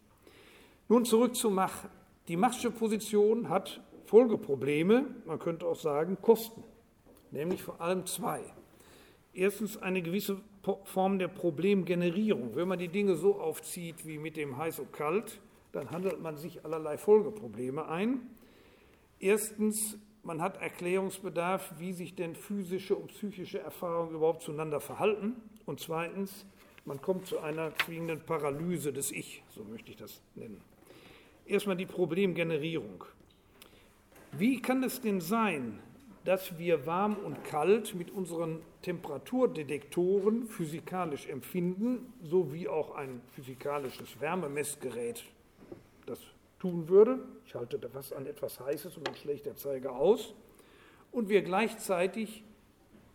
[0.89, 1.87] Nun zurück zu Mach.
[2.29, 6.63] Die Machsche Position hat Folgeprobleme, man könnte auch sagen Kosten,
[7.31, 8.43] nämlich vor allem zwei.
[9.33, 10.41] Erstens eine gewisse
[10.85, 12.57] Form der Problemgenerierung.
[12.57, 15.41] Wenn man die Dinge so aufzieht wie mit dem heiß und kalt,
[15.73, 18.21] dann handelt man sich allerlei Folgeprobleme ein.
[19.19, 25.37] Erstens, man hat Erklärungsbedarf, wie sich denn physische und psychische Erfahrungen überhaupt zueinander verhalten.
[25.67, 26.47] Und zweitens,
[26.85, 30.61] man kommt zu einer zwingenden Paralyse des Ich, so möchte ich das nennen.
[31.47, 33.05] Erstmal die Problemgenerierung.
[34.33, 35.81] Wie kann es denn sein,
[36.25, 44.21] dass wir warm und kalt mit unseren Temperaturdetektoren physikalisch empfinden, so wie auch ein physikalisches
[44.21, 45.25] Wärmemessgerät
[46.07, 46.19] das
[46.59, 47.21] tun würde.
[47.47, 50.35] Ich halte da was an etwas Heißes und dann schlägt der Zeiger aus.
[51.11, 52.45] Und wir gleichzeitig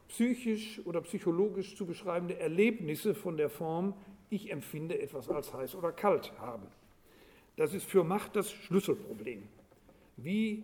[0.09, 3.93] psychisch oder psychologisch zu beschreibende Erlebnisse von der Form,
[4.29, 6.67] ich empfinde etwas als heiß oder kalt haben.
[7.55, 9.43] Das ist für Macht das Schlüsselproblem.
[10.17, 10.63] Wie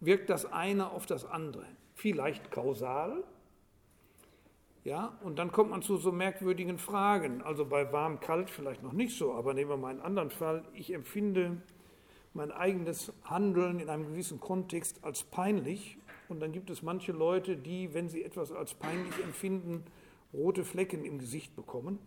[0.00, 1.66] wirkt das eine auf das andere?
[1.94, 3.24] Vielleicht kausal,
[4.88, 7.42] ja, und dann kommt man zu so merkwürdigen Fragen.
[7.42, 10.64] Also bei warm, kalt vielleicht noch nicht so, aber nehmen wir mal einen anderen Fall.
[10.72, 11.60] Ich empfinde
[12.32, 15.98] mein eigenes Handeln in einem gewissen Kontext als peinlich.
[16.30, 19.84] Und dann gibt es manche Leute, die, wenn sie etwas als peinlich empfinden,
[20.32, 21.98] rote Flecken im Gesicht bekommen.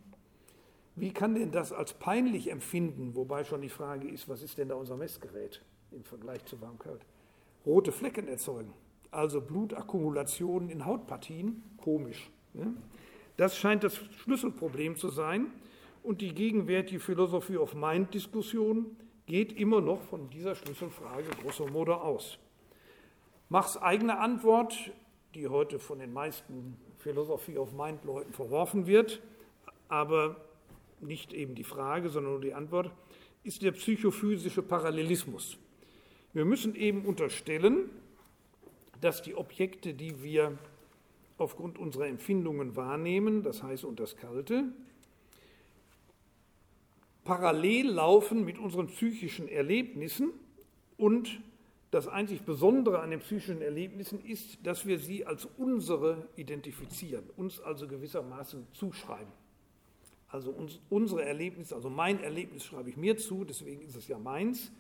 [0.95, 3.15] Wie kann denn das als peinlich empfinden?
[3.15, 7.06] Wobei schon die Frage ist, was ist denn da unser Messgerät im Vergleich zu warm-kalt?
[7.65, 8.74] Rote Flecken erzeugen,
[9.12, 12.32] also Blutakkumulationen in Hautpartien, komisch.
[13.38, 15.47] Das scheint das Schlüsselproblem zu sein.
[16.04, 18.97] Und die gegenwärtige Philosophy of Mind-Diskussion
[19.28, 22.39] geht immer noch von dieser Schlüsselfrage grosso modo aus.
[23.50, 24.91] Machs eigene Antwort,
[25.36, 29.21] die heute von den meisten Philosophy of Mind-Leuten verworfen wird,
[29.89, 30.38] aber
[31.00, 32.91] nicht eben die Frage, sondern nur die Antwort,
[33.43, 35.58] ist der psychophysische Parallelismus.
[36.34, 37.89] Wir müssen eben unterstellen,
[39.02, 40.58] dass die Objekte, die wir
[41.38, 44.65] aufgrund unserer Empfindungen wahrnehmen, das heißt und das Kalte,
[47.26, 50.32] parallel laufen mit unseren psychischen Erlebnissen
[50.98, 51.41] und
[51.89, 57.60] das einzig Besondere an den psychischen Erlebnissen ist, dass wir sie als unsere identifizieren, uns
[57.60, 59.34] also gewissermaßen zuschreiben.
[60.30, 64.17] Also uns, unsere Erlebnisse, also mein Erlebnis schreibe ich mir zu, deswegen ist es ja
[64.17, 64.72] meins,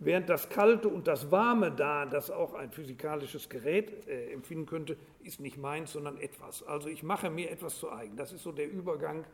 [0.00, 4.96] Während das Kalte und das Warme da, das auch ein physikalisches Gerät äh, empfinden könnte,
[5.24, 6.62] ist nicht meins, sondern etwas.
[6.62, 8.16] Also ich mache mir etwas zu eigen.
[8.16, 9.24] Das ist so der Übergang,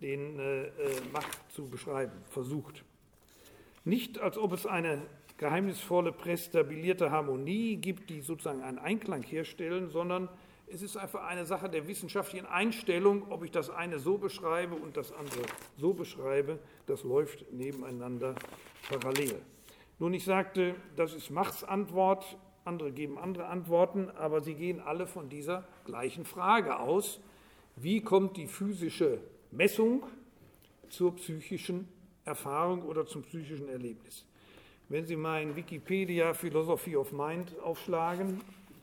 [0.00, 0.70] den äh, äh,
[1.12, 2.82] Mach zu beschreiben versucht.
[3.84, 5.02] Nicht, als ob es eine
[5.36, 10.30] geheimnisvolle, prästabilierte Harmonie gibt, die sozusagen einen Einklang herstellen, sondern
[10.66, 14.96] es ist einfach eine Sache der wissenschaftlichen Einstellung, ob ich das eine so beschreibe und
[14.96, 15.42] das andere
[15.76, 16.58] so beschreibe.
[16.86, 18.34] Das läuft nebeneinander
[18.88, 19.42] parallel.
[19.98, 25.06] Nun, ich sagte, das ist Machs Antwort, andere geben andere Antworten, aber sie gehen alle
[25.06, 27.18] von dieser gleichen Frage aus.
[27.76, 29.20] Wie kommt die physische
[29.52, 30.02] Messung
[30.90, 31.88] zur psychischen
[32.26, 34.26] Erfahrung oder zum psychischen Erlebnis?
[34.90, 38.42] Wenn Sie mal Wikipedia Philosophy of Mind aufschlagen,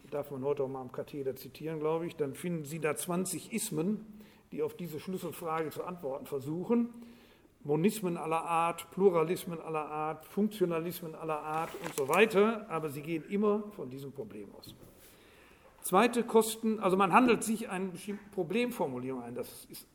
[0.09, 3.53] darf man heute auch mal am Katheder zitieren, glaube ich, dann finden Sie da 20
[3.53, 4.03] Ismen,
[4.51, 6.89] die auf diese Schlüsselfrage zu antworten versuchen.
[7.63, 13.23] Monismen aller Art, Pluralismen aller Art, Funktionalismen aller Art und so weiter, aber sie gehen
[13.29, 14.75] immer von diesem Problem aus.
[15.81, 19.87] Zweite Kosten, also man handelt sich eine bestimmte Problemformulierung ein, das ist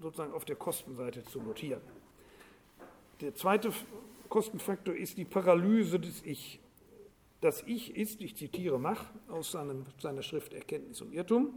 [0.00, 1.80] sozusagen auf der Kostenseite zu notieren.
[3.20, 3.72] Der zweite
[4.28, 6.60] Kostenfaktor ist die Paralyse des Ich.
[7.40, 11.54] Das Ich ist, ich zitiere Mach aus seinem, seiner Schrift Erkenntnis und Irrtum,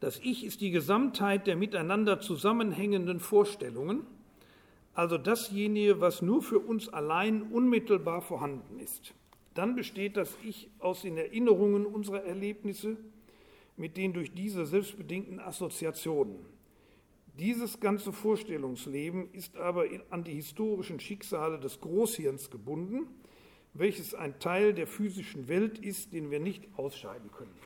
[0.00, 4.06] das Ich ist die Gesamtheit der miteinander zusammenhängenden Vorstellungen,
[4.94, 9.14] also dasjenige, was nur für uns allein unmittelbar vorhanden ist.
[9.54, 12.96] Dann besteht das Ich aus den Erinnerungen unserer Erlebnisse
[13.76, 16.36] mit den durch diese selbstbedingten Assoziationen.
[17.38, 23.06] Dieses ganze Vorstellungsleben ist aber an die historischen Schicksale des Großhirns gebunden,
[23.74, 27.65] welches ein Teil der physischen Welt ist, den wir nicht ausscheiden können.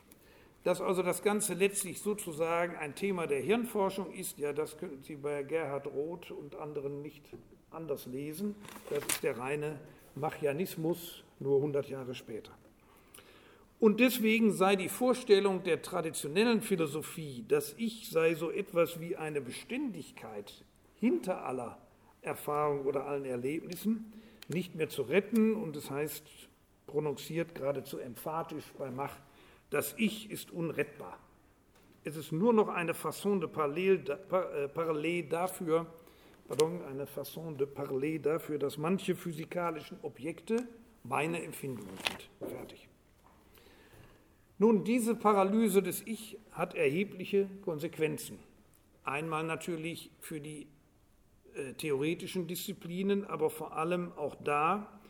[0.63, 5.15] Dass also das Ganze letztlich sozusagen ein Thema der Hirnforschung ist, ja, das könnten Sie
[5.15, 7.23] bei Gerhard Roth und anderen nicht
[7.71, 8.55] anders lesen.
[8.89, 9.79] Das ist der reine
[10.15, 12.51] Machianismus nur 100 Jahre später.
[13.79, 19.41] Und deswegen sei die Vorstellung der traditionellen Philosophie, dass ich sei so etwas wie eine
[19.41, 20.63] Beständigkeit
[20.99, 21.79] hinter aller
[22.21, 24.13] Erfahrung oder allen Erlebnissen,
[24.47, 26.23] nicht mehr zu retten und das heißt
[26.85, 29.21] prononciert geradezu emphatisch bei Macht
[29.71, 31.17] das Ich ist unrettbar.
[32.03, 35.87] Es ist nur noch eine Façon de äh, parler dafür,
[36.47, 40.67] pardon, eine Façon de parler dafür, dass manche physikalischen Objekte
[41.03, 42.49] meine Empfindungen sind.
[42.51, 42.87] Fertig.
[44.57, 48.37] Nun, diese Paralyse des Ich hat erhebliche Konsequenzen.
[49.03, 50.67] Einmal natürlich für die
[51.55, 55.00] äh, theoretischen Disziplinen, aber vor allem auch da,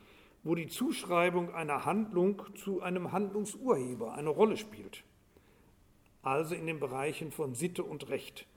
[0.44, 5.04] wo die Zuschreibung einer Handlung zu einem Handlungsurheber eine Rolle spielt,
[6.24, 8.48] also in den Bereichen von Sitte und Recht.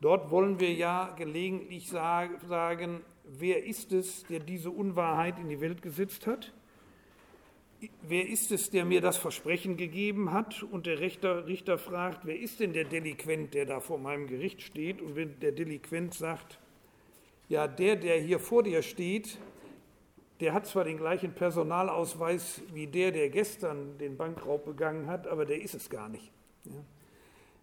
[0.00, 5.80] Dort wollen wir ja gelegentlich sagen, wer ist es, der diese Unwahrheit in die Welt
[5.80, 6.52] gesetzt hat?
[8.02, 10.62] Wer ist es, der mir das Versprechen gegeben hat?
[10.64, 14.62] Und der Richter, Richter fragt, wer ist denn der Delinquent, der da vor meinem Gericht
[14.62, 15.00] steht?
[15.00, 16.58] Und wenn der Delinquent sagt,
[17.48, 19.38] ja, der, der hier vor dir steht,
[20.42, 25.46] der hat zwar den gleichen Personalausweis wie der, der gestern den Bankraub begangen hat, aber
[25.46, 26.32] der ist es gar nicht.
[26.64, 26.72] Ja.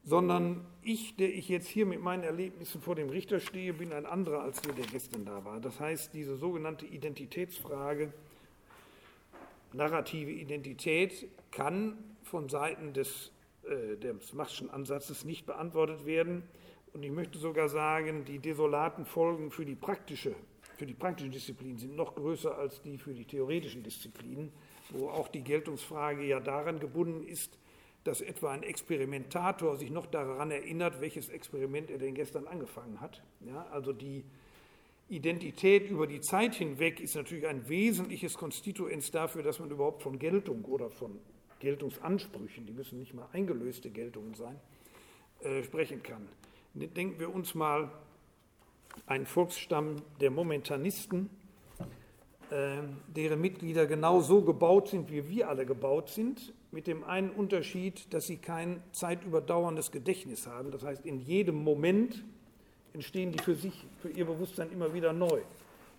[0.04, 4.06] sondern ich, der ich jetzt hier mit meinen Erlebnissen vor dem Richter stehe, bin ein
[4.06, 5.60] anderer als der, der gestern da war.
[5.60, 8.14] Das heißt, diese sogenannte Identitätsfrage,
[9.74, 13.32] narrative Identität, kann von Seiten des,
[13.64, 16.44] äh, des Machschen Ansatzes nicht beantwortet werden.
[16.94, 20.34] Und ich möchte sogar sagen, die desolaten Folgen für die praktische,
[20.80, 24.50] für die praktischen Disziplinen sind noch größer als die für die theoretischen Disziplinen,
[24.92, 27.60] wo auch die Geltungsfrage ja daran gebunden ist,
[28.06, 33.22] dass etwa ein Experimentator sich noch daran erinnert, welches Experiment er denn gestern angefangen hat.
[33.46, 34.24] Ja, also die
[35.10, 40.18] Identität über die Zeit hinweg ist natürlich ein wesentliches Konstituens dafür, dass man überhaupt von
[40.18, 41.20] Geltung oder von
[41.60, 44.56] Geltungsansprüchen, die müssen nicht mal eingelöste Geltungen sein,
[45.42, 46.26] äh, sprechen kann.
[46.74, 47.92] Denken wir uns mal
[49.06, 51.30] einen Volksstamm der Momentanisten,
[52.52, 52.78] äh,
[53.16, 58.14] deren Mitglieder genau so gebaut sind, wie wir alle gebaut sind, mit dem einen Unterschied,
[58.14, 60.72] dass sie kein zeitüberdauerndes Gedächtnis haben.
[60.72, 62.24] Das heißt, in jedem Moment
[62.94, 65.42] entstehen die für sich, für ihr Bewusstsein immer wieder neu.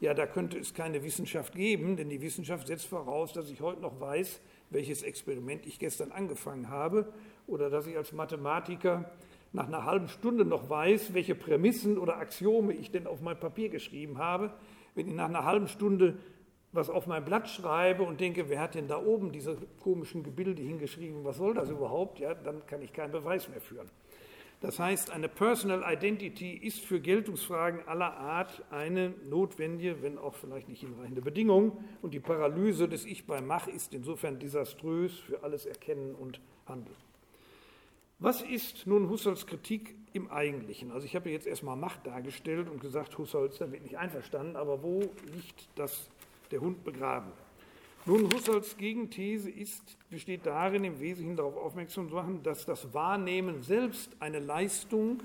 [0.00, 3.82] Ja, da könnte es keine Wissenschaft geben, denn die Wissenschaft setzt voraus, dass ich heute
[3.82, 7.12] noch weiß, welches Experiment ich gestern angefangen habe
[7.46, 9.10] oder dass ich als Mathematiker
[9.52, 13.68] nach einer halben Stunde noch weiß, welche Prämissen oder Axiome ich denn auf mein Papier
[13.68, 14.52] geschrieben habe.
[14.94, 16.18] Wenn ich nach einer halben Stunde
[16.72, 20.62] was auf mein Blatt schreibe und denke, wer hat denn da oben diese komischen Gebilde
[20.62, 23.90] hingeschrieben, was soll das überhaupt, ja, dann kann ich keinen Beweis mehr führen.
[24.60, 30.68] Das heißt, eine Personal Identity ist für Geltungsfragen aller Art eine notwendige, wenn auch vielleicht
[30.68, 31.82] nicht hinreichende Bedingung.
[32.02, 37.09] Und die Paralyse des Ich bei Mach ist insofern desaströs für alles Erkennen und Handeln.
[38.22, 40.92] Was ist nun Husserls Kritik im Eigentlichen?
[40.92, 44.82] Also ich habe jetzt erstmal Macht dargestellt und gesagt, Husserl ist damit nicht einverstanden, aber
[44.82, 45.00] wo
[45.34, 46.10] liegt das
[46.50, 47.32] der Hund begraben.
[48.04, 53.62] Nun, Husserls Gegenthese ist, besteht darin, im Wesentlichen darauf aufmerksam zu machen, dass das Wahrnehmen
[53.62, 55.22] selbst eine Leistung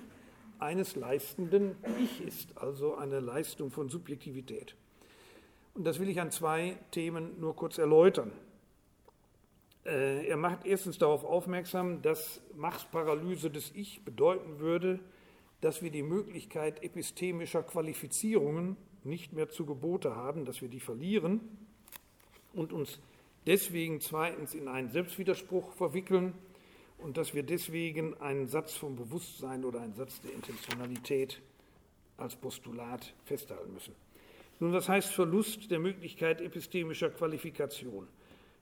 [0.59, 4.73] eines leistenden Ich ist, also eine Leistung von Subjektivität.
[5.73, 8.31] Und das will ich an zwei Themen nur kurz erläutern.
[9.85, 14.99] Äh, er macht erstens darauf aufmerksam, dass Machs Paralyse des Ich bedeuten würde,
[15.61, 21.41] dass wir die Möglichkeit epistemischer Qualifizierungen nicht mehr zu Gebote haben, dass wir die verlieren
[22.53, 22.99] und uns
[23.45, 26.33] deswegen zweitens in einen Selbstwiderspruch verwickeln
[26.97, 31.41] und dass wir deswegen einen Satz vom Bewusstsein oder einen Satz der Intentionalität
[32.17, 33.93] als Postulat festhalten müssen.
[34.59, 38.07] Nun, was heißt Verlust der Möglichkeit epistemischer Qualifikation?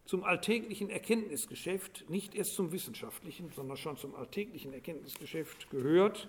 [0.06, 6.28] Zum alltäglichen Erkenntnisgeschäft, nicht erst zum wissenschaftlichen, sondern schon zum alltäglichen Erkenntnisgeschäft gehört,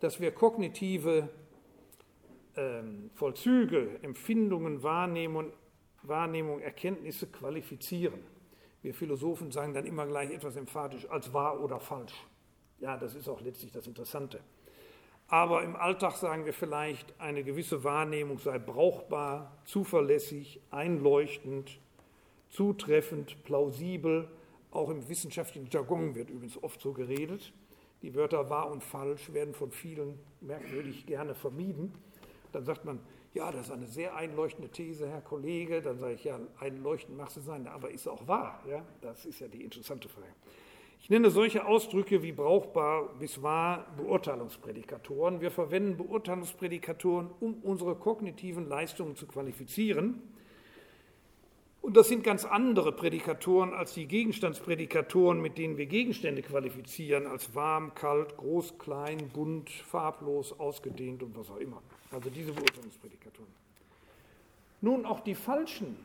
[0.00, 1.28] dass wir kognitive
[2.56, 5.52] ähm, Vollzüge, Empfindungen, Wahrnehmung,
[6.02, 8.20] Wahrnehmung, Erkenntnisse qualifizieren.
[8.82, 12.14] Wir Philosophen sagen dann immer gleich etwas emphatisch als wahr oder falsch.
[12.78, 14.40] Ja, das ist auch letztlich das Interessante.
[15.28, 21.80] Aber im Alltag sagen wir vielleicht, eine gewisse Wahrnehmung sei brauchbar, zuverlässig, einleuchtend,
[22.48, 24.28] zutreffend, plausibel.
[24.70, 27.52] Auch im wissenschaftlichen Jargon wird übrigens oft so geredet.
[28.02, 31.94] Die Wörter wahr und falsch werden von vielen merkwürdig gerne vermieden.
[32.52, 33.00] Dann sagt man,
[33.34, 35.82] ja, das ist eine sehr einleuchtende These, Herr Kollege.
[35.82, 38.62] Dann sage ich, ja, einleuchtend mag sie sein, aber ist auch wahr?
[38.68, 40.32] Ja, das ist ja die interessante Frage.
[41.00, 45.40] Ich nenne solche Ausdrücke wie brauchbar bis wahr Beurteilungsprädikatoren.
[45.40, 50.22] Wir verwenden Beurteilungsprädikatoren, um unsere kognitiven Leistungen zu qualifizieren.
[51.86, 57.54] Und das sind ganz andere Prädikatoren als die Gegenstandsprädikatoren, mit denen wir Gegenstände qualifizieren, als
[57.54, 61.80] warm, kalt, groß, klein, bunt, farblos, ausgedehnt und was auch immer.
[62.10, 63.52] Also diese Beurteilungsprädikatoren.
[64.80, 65.96] Nun auch die falschen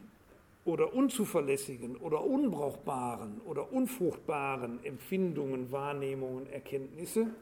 [0.66, 7.34] oder unzuverlässigen oder unbrauchbaren oder unfruchtbaren Empfindungen, Wahrnehmungen, Erkenntnisse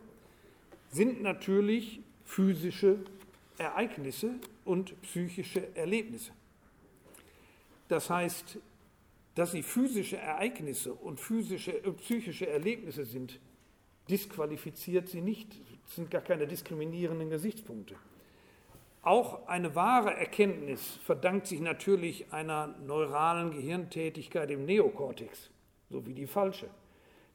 [0.88, 3.00] sind natürlich physische
[3.58, 6.32] Ereignisse und psychische Erlebnisse.
[7.90, 8.60] Das heißt,
[9.36, 13.40] dass sie physische Ereignisse und physische, äh, psychische Erlebnisse sind,
[14.10, 17.96] disqualifiziert sie nicht, das sind gar keine diskriminierenden Gesichtspunkte.
[19.02, 25.50] Auch eine wahre Erkenntnis verdankt sich natürlich einer neuralen Gehirntätigkeit im Neokortex,
[25.90, 26.70] so wie die falsche.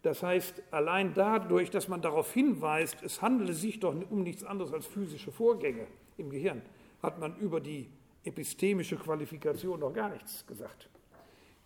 [0.03, 4.73] Das heißt, allein dadurch, dass man darauf hinweist, es handele sich doch um nichts anderes
[4.73, 5.87] als physische Vorgänge
[6.19, 6.61] im Gehirn,
[7.03, 7.89] hat man über die
[8.25, 10.89] epistemische Qualifikation noch gar nichts gesagt.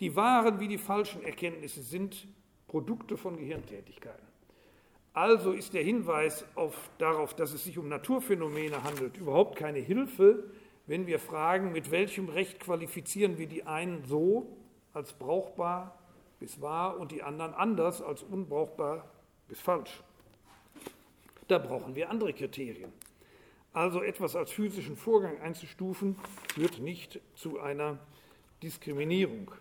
[0.01, 2.29] Die wahren wie die falschen Erkenntnisse sind
[2.69, 4.27] Produkte von Gehirntätigkeiten.
[5.13, 10.45] Also ist der Hinweis auf, darauf, dass es sich um Naturphänomene handelt, überhaupt keine Hilfe,
[10.87, 14.57] wenn wir fragen, mit welchem Recht qualifizieren wir die einen so
[14.93, 15.99] als brauchbar
[16.39, 19.11] bis wahr und die anderen anders als unbrauchbar
[19.49, 20.03] bis falsch.
[21.49, 22.93] Da brauchen wir andere Kriterien.
[23.79, 26.17] Also etwas als physischen Vorgang einzustufen,
[26.53, 28.01] führt nicht zu einer
[28.61, 29.53] Diskriminierung.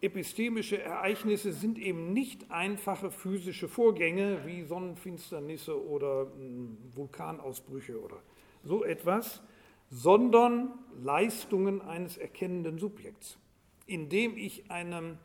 [0.00, 8.22] Epistemische Ereignisse sind eben nicht einfache physische Vorgänge wie Sonnenfinsternisse oder hm, Vulkanausbrüche oder
[8.64, 9.42] so etwas,
[9.90, 10.70] sondern
[11.02, 13.36] Leistungen eines erkennenden Subjekts,
[13.84, 15.18] indem ich einem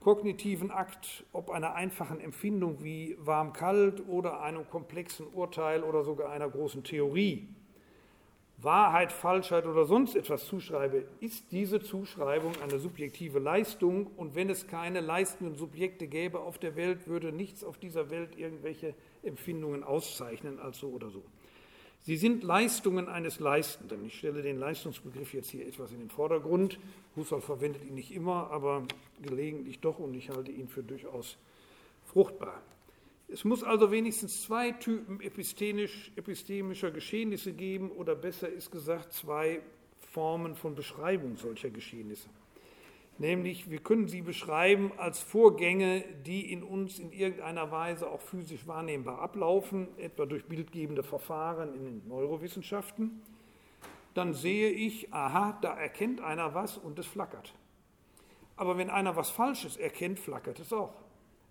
[0.00, 6.48] kognitiven Akt, ob einer einfachen Empfindung wie warm-kalt oder einem komplexen Urteil oder sogar einer
[6.48, 7.48] großen Theorie,
[8.60, 14.66] Wahrheit, Falschheit oder sonst etwas zuschreibe, ist diese Zuschreibung eine subjektive Leistung und wenn es
[14.66, 20.58] keine leistenden Subjekte gäbe auf der Welt, würde nichts auf dieser Welt irgendwelche Empfindungen auszeichnen
[20.58, 21.22] als so oder so.
[22.02, 24.04] Sie sind Leistungen eines Leistenden.
[24.06, 26.78] Ich stelle den Leistungsbegriff jetzt hier etwas in den Vordergrund.
[27.16, 28.84] Husserl verwendet ihn nicht immer, aber
[29.20, 31.36] gelegentlich doch und ich halte ihn für durchaus
[32.06, 32.62] fruchtbar.
[33.30, 39.60] Es muss also wenigstens zwei Typen epistemischer Geschehnisse geben oder besser ist gesagt zwei
[40.12, 42.30] Formen von Beschreibung solcher Geschehnisse.
[43.18, 48.66] Nämlich, wir können sie beschreiben als Vorgänge, die in uns in irgendeiner Weise auch physisch
[48.68, 53.20] wahrnehmbar ablaufen, etwa durch bildgebende Verfahren in den Neurowissenschaften.
[54.14, 57.52] Dann sehe ich, aha, da erkennt einer was und es flackert.
[58.56, 60.94] Aber wenn einer was Falsches erkennt, flackert es auch.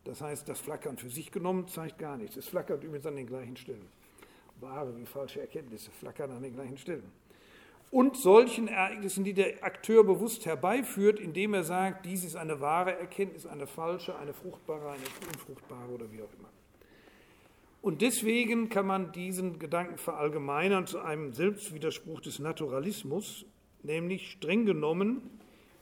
[0.06, 2.38] Das heißt, das Flackern für sich genommen zeigt gar nichts.
[2.38, 3.90] Es flackert übrigens an den gleichen Stellen.
[4.62, 7.12] Wahre wie falsche Erkenntnisse flackern an den gleichen Stellen
[7.90, 12.98] und solchen Ereignissen, die der Akteur bewusst herbeiführt, indem er sagt, dies ist eine wahre
[12.98, 16.50] Erkenntnis, eine falsche, eine fruchtbare, eine unfruchtbare oder wie auch immer.
[17.82, 23.46] Und deswegen kann man diesen Gedanken verallgemeinern zu einem Selbstwiderspruch des Naturalismus,
[23.84, 25.22] nämlich streng genommen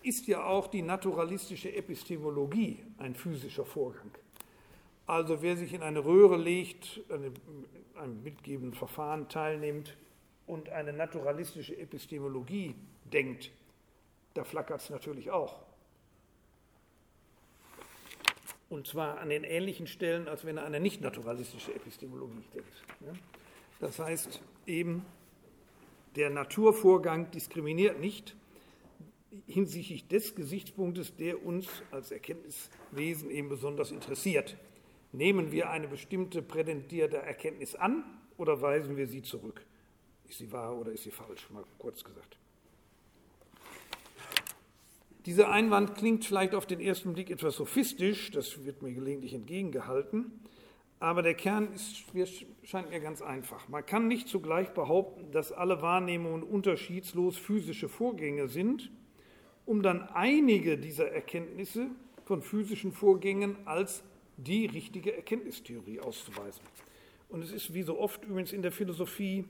[0.03, 4.11] ist ja auch die naturalistische Epistemologie ein physischer Vorgang.
[5.07, 7.31] Also wer sich in eine Röhre legt, an
[7.95, 9.97] einem bildgebenden Verfahren teilnimmt,
[10.47, 12.75] und eine naturalistische Epistemologie
[13.11, 13.51] denkt,
[14.33, 15.61] da flackert es natürlich auch.
[18.69, 22.83] Und zwar an den ähnlichen Stellen, als wenn er an eine nicht naturalistische Epistemologie denkt.
[23.79, 25.05] Das heißt eben,
[26.15, 28.35] der Naturvorgang diskriminiert nicht
[29.47, 34.57] hinsichtlich des Gesichtspunktes, der uns als Erkenntniswesen eben besonders interessiert.
[35.11, 38.03] Nehmen wir eine bestimmte prädentierte Erkenntnis an
[38.37, 39.65] oder weisen wir sie zurück?
[40.29, 42.37] Ist sie wahr oder ist sie falsch, mal kurz gesagt.
[45.25, 50.31] Dieser Einwand klingt vielleicht auf den ersten Blick etwas sophistisch, das wird mir gelegentlich entgegengehalten,
[50.99, 52.03] aber der Kern ist,
[52.63, 53.67] scheint mir ganz einfach.
[53.67, 58.91] Man kann nicht zugleich behaupten, dass alle Wahrnehmungen unterschiedslos physische Vorgänge sind,
[59.65, 61.87] um dann einige dieser Erkenntnisse
[62.25, 64.03] von physischen Vorgängen als
[64.37, 66.61] die richtige Erkenntnistheorie auszuweisen.
[67.29, 69.45] Und es ist wie so oft übrigens in der Philosophie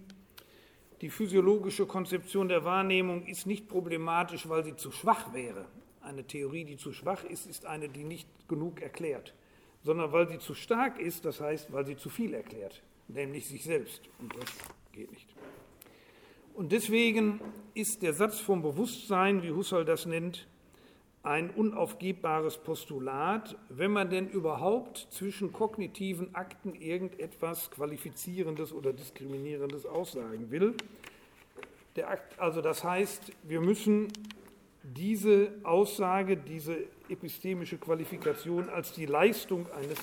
[1.02, 5.66] die physiologische Konzeption der Wahrnehmung ist nicht problematisch, weil sie zu schwach wäre.
[6.02, 9.34] Eine Theorie, die zu schwach ist, ist eine, die nicht genug erklärt,
[9.84, 13.64] sondern weil sie zu stark ist, das heißt, weil sie zu viel erklärt, nämlich sich
[13.64, 14.02] selbst.
[14.20, 14.46] Und das
[14.94, 15.28] geht nicht.
[16.54, 17.42] Und deswegen
[17.74, 20.48] ist der Satz vom Bewusstsein, wie Husserl das nennt,
[21.26, 30.52] ein unaufgebbares Postulat, wenn man denn überhaupt zwischen kognitiven Akten irgendetwas Qualifizierendes oder Diskriminierendes aussagen
[30.52, 30.76] will.
[31.98, 34.10] Akt, also das heißt, wir müssen
[34.84, 36.78] diese Aussage, diese
[37.10, 39.98] epistemische Qualifikation als die Leistung eines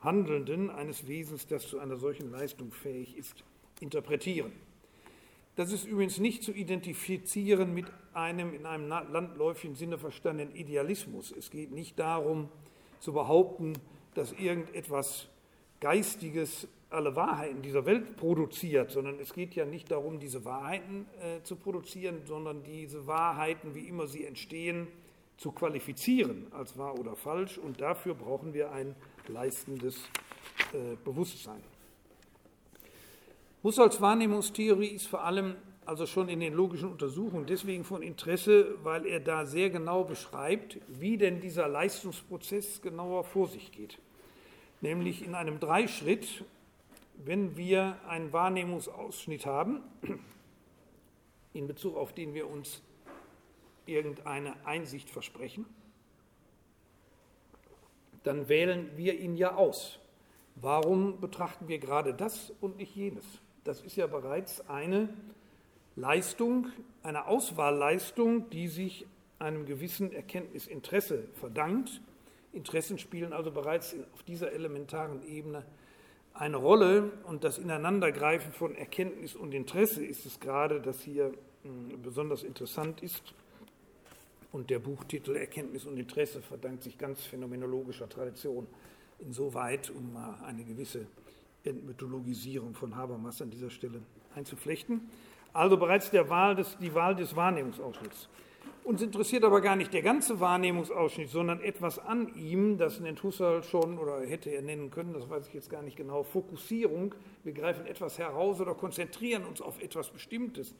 [0.00, 3.44] Handelnden, eines Wesens, das zu einer solchen Leistung fähig ist,
[3.80, 4.52] interpretieren.
[5.56, 11.30] Das ist übrigens nicht zu identifizieren mit einem in einem landläufigen Sinne verstandenen Idealismus.
[11.30, 12.48] Es geht nicht darum
[12.98, 13.74] zu behaupten,
[14.14, 15.28] dass irgendetwas
[15.80, 21.42] Geistiges alle Wahrheiten dieser Welt produziert, sondern es geht ja nicht darum, diese Wahrheiten äh,
[21.42, 24.86] zu produzieren, sondern diese Wahrheiten, wie immer sie entstehen,
[25.36, 27.58] zu qualifizieren als wahr oder falsch.
[27.58, 28.94] Und dafür brauchen wir ein
[29.28, 29.96] leistendes
[30.72, 31.73] äh, Bewusstsein.
[33.64, 35.56] Husserls Wahrnehmungstheorie ist vor allem
[35.86, 40.78] also schon in den logischen Untersuchungen deswegen von Interesse, weil er da sehr genau beschreibt,
[40.86, 43.98] wie denn dieser Leistungsprozess genauer vor sich geht.
[44.82, 46.44] Nämlich in einem Dreischritt,
[47.24, 49.80] wenn wir einen Wahrnehmungsausschnitt haben,
[51.54, 52.82] in Bezug auf den wir uns
[53.86, 55.64] irgendeine Einsicht versprechen,
[58.24, 59.98] dann wählen wir ihn ja aus.
[60.54, 63.24] Warum betrachten wir gerade das und nicht jenes?
[63.64, 65.08] Das ist ja bereits eine
[65.96, 66.66] Leistung,
[67.02, 69.06] eine Auswahlleistung, die sich
[69.38, 72.02] einem gewissen Erkenntnisinteresse verdankt.
[72.52, 75.64] Interessen spielen also bereits auf dieser elementaren Ebene
[76.34, 82.02] eine Rolle und das Ineinandergreifen von Erkenntnis und Interesse ist es gerade, das hier hm,
[82.02, 83.34] besonders interessant ist.
[84.52, 88.66] Und der Buchtitel Erkenntnis und Interesse verdankt sich ganz phänomenologischer Tradition.
[89.20, 91.06] Insoweit, um mal eine gewisse
[91.64, 94.02] Entmythologisierung von Habermas an dieser Stelle
[94.34, 95.08] einzuflechten.
[95.52, 98.28] Also bereits der Wahl des, die Wahl des Wahrnehmungsausschnitts.
[98.84, 103.62] Uns interessiert aber gar nicht der ganze Wahrnehmungsausschnitt, sondern etwas an ihm, das nennt Husserl
[103.62, 107.14] schon oder hätte er nennen können, das weiß ich jetzt gar nicht genau, Fokussierung.
[107.44, 110.74] Wir greifen etwas heraus oder konzentrieren uns auf etwas Bestimmtes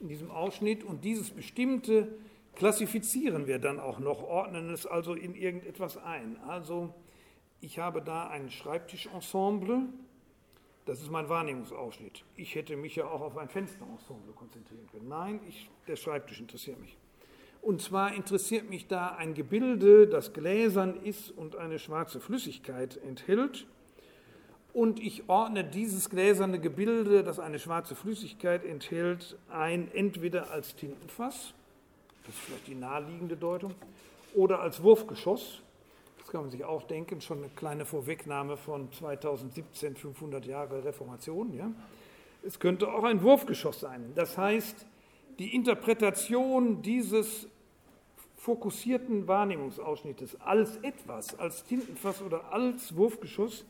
[0.00, 2.08] in diesem Ausschnitt und dieses Bestimmte
[2.54, 6.38] klassifizieren wir dann auch noch, ordnen es also in irgendetwas ein.
[6.46, 6.94] Also
[7.60, 9.82] ich habe da ein Schreibtischensemble,
[10.90, 12.24] das ist mein Wahrnehmungsausschnitt.
[12.34, 15.06] Ich hätte mich ja auch auf ein Fensterensemble konzentrieren können.
[15.06, 16.96] Nein, ich, der Schreibtisch interessiert mich.
[17.62, 23.68] Und zwar interessiert mich da ein Gebilde, das gläsern ist und eine schwarze Flüssigkeit enthält.
[24.72, 31.54] Und ich ordne dieses gläserne Gebilde, das eine schwarze Flüssigkeit enthält, ein entweder als Tintenfass,
[32.26, 33.76] das ist vielleicht die naheliegende Deutung,
[34.34, 35.62] oder als Wurfgeschoss.
[36.30, 41.52] Kann man sich auch denken, schon eine kleine Vorwegnahme von 2017, 500 Jahre Reformation.
[41.56, 41.72] Ja.
[42.46, 44.12] Es könnte auch ein Wurfgeschoss sein.
[44.14, 44.86] Das heißt,
[45.40, 47.48] die Interpretation dieses
[48.36, 53.64] fokussierten Wahrnehmungsausschnittes als etwas, als Tintenfass oder als Wurfgeschoss,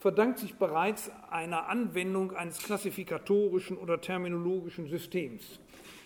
[0.00, 5.60] verdankt sich bereits einer Anwendung eines klassifikatorischen oder terminologischen Systems.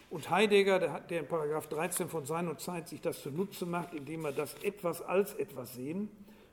[0.09, 4.25] Und Heidegger, der, in Paragraph 13 von Sein und Zeit sich das zunutze macht, indem
[4.25, 6.09] er das etwas als etwas sehen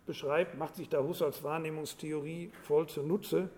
[0.05, 3.49] beschreibt, macht sich da Husserls Wahrnehmungstheorie voll zunutze.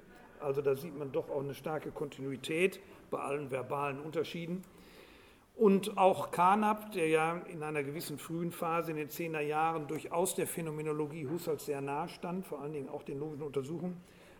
[0.41, 4.63] Also da sieht man doch auch eine starke Kontinuität bei allen verbalen Unterschieden.
[5.55, 10.35] Und auch Carnap, der ja in einer gewissen frühen Phase in den Zehner Jahren durchaus
[10.35, 13.95] der Phänomenologie Husserls sehr nahe stand, vor allen Dingen auch den logischen Untersuchungen,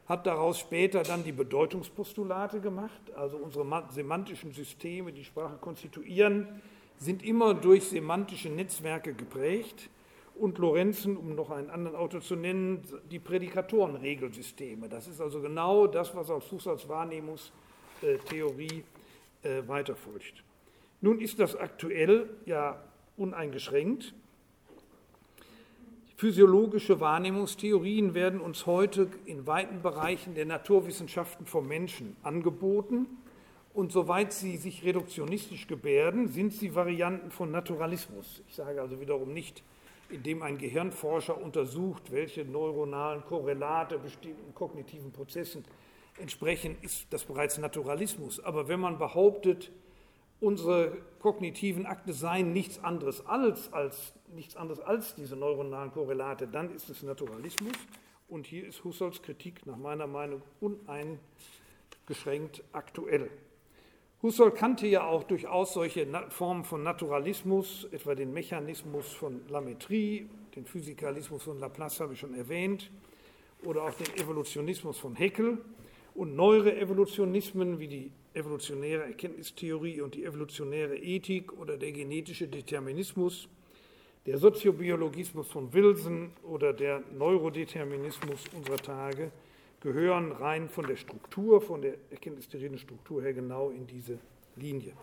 [0.07, 3.01] hat daraus später dann die Bedeutungspostulate gemacht.
[3.15, 6.61] Also unsere semantischen Systeme, die Sprache konstituieren,
[6.97, 9.89] sind immer durch semantische Netzwerke geprägt.
[10.35, 14.89] Und Lorenzen, um noch einen anderen Autor zu nennen, die Prädikatorenregelsysteme.
[14.89, 18.83] Das ist also genau das, was aus Husserls Wahrnehmungstheorie
[19.43, 20.43] äh, weiterfolgt.
[20.99, 22.83] Nun ist das aktuell ja
[23.15, 24.13] uneingeschränkt.
[26.17, 33.05] Physiologische Wahrnehmungstheorien werden uns heute in weiten Bereichen der Naturwissenschaften vom Menschen angeboten.
[33.73, 38.41] Und soweit sie sich reduktionistisch gebärden, sind sie Varianten von Naturalismus.
[38.47, 39.61] Ich sage also wiederum nicht,
[40.09, 45.65] indem ein Gehirnforscher untersucht, welche neuronalen Korrelate bestimmten kognitiven Prozessen
[46.17, 48.39] entsprechen, ist das bereits Naturalismus.
[48.39, 49.69] Aber wenn man behauptet,
[50.39, 56.73] unsere kognitiven Akte seien nichts anderes als, als, nichts anderes als diese neuronalen Korrelate, dann
[56.73, 57.73] ist es Naturalismus.
[58.27, 63.29] Und hier ist Husserls Kritik nach meiner Meinung uneingeschränkt aktuell.
[64.23, 70.65] Husserl kannte ja auch durchaus solche Formen von Naturalismus, etwa den Mechanismus von Lametrie, den
[70.65, 72.89] Physikalismus von Laplace habe ich schon erwähnt,
[73.63, 75.59] oder auch den Evolutionismus von Haeckel
[76.15, 83.47] und neuere Evolutionismen wie die evolutionäre Erkenntnistheorie und die evolutionäre Ethik oder der genetische Determinismus,
[84.25, 89.31] der Soziobiologismus von Wilson oder der Neurodeterminismus unserer Tage
[89.81, 94.17] gehören rein von der Struktur, von der erkenntnistheoretischen Struktur her genau in diese
[94.55, 94.93] Linie.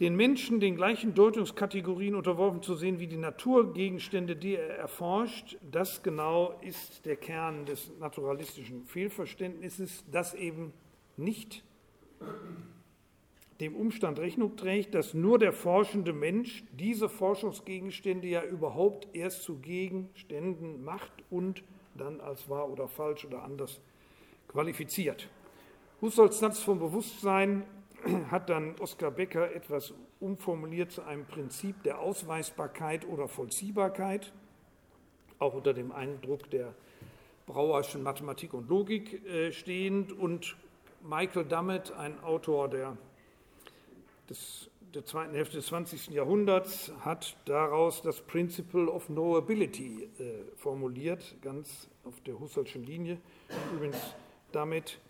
[0.00, 6.02] Den Menschen den gleichen Deutungskategorien unterworfen zu sehen wie die Naturgegenstände, die er erforscht, das
[6.02, 10.72] genau ist der Kern des naturalistischen Fehlverständnisses, das eben
[11.18, 11.62] nicht
[13.60, 19.58] dem Umstand Rechnung trägt, dass nur der forschende Mensch diese Forschungsgegenstände ja überhaupt erst zu
[19.58, 21.62] Gegenständen macht und
[21.94, 23.82] dann als wahr oder falsch oder anders
[24.48, 25.28] qualifiziert.
[26.00, 27.64] Husserls Satz vom Bewusstsein
[28.30, 34.32] hat dann Oskar Becker etwas umformuliert zu einem Prinzip der Ausweisbarkeit oder Vollziehbarkeit,
[35.38, 36.74] auch unter dem Eindruck der
[37.46, 40.12] Brauerschen Mathematik und Logik äh, stehend.
[40.12, 40.56] Und
[41.02, 42.96] Michael Dummett, ein Autor der,
[44.28, 46.08] des, der zweiten Hälfte des 20.
[46.08, 53.18] Jahrhunderts, hat daraus das Principle of Knowability äh, formuliert, ganz auf der Husserlschen Linie.
[53.74, 54.14] Übrigens
[54.52, 55.00] damit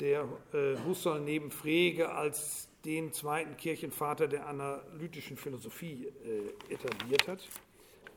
[0.00, 7.40] der äh, Husserl neben Frege als den zweiten Kirchenvater der analytischen Philosophie äh, etabliert hat,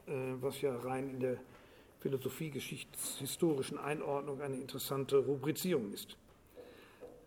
[0.08, 0.12] äh,
[0.42, 1.38] was ja rein in der
[2.00, 6.18] philosophiegeschichtshistorischen Einordnung eine interessante Rubrizierung ist.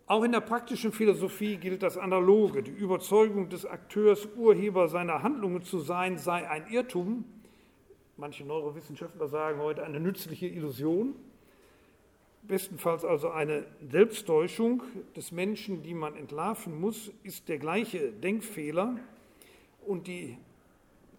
[0.05, 2.61] Auch in der praktischen Philosophie gilt das Analoge.
[2.61, 7.23] Die Überzeugung des Akteurs, Urheber seiner Handlungen zu sein, sei ein Irrtum.
[8.17, 11.15] Manche Neurowissenschaftler sagen heute eine nützliche Illusion.
[12.47, 14.83] Bestenfalls also eine Selbsttäuschung
[15.15, 18.97] des Menschen, die man entlarven muss, ist der gleiche Denkfehler
[19.85, 20.37] und die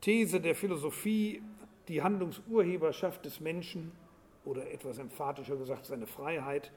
[0.00, 1.42] These der Philosophie,
[1.88, 3.92] die Handlungsurheberschaft des Menschen
[4.44, 6.70] oder etwas emphatischer gesagt seine Freiheit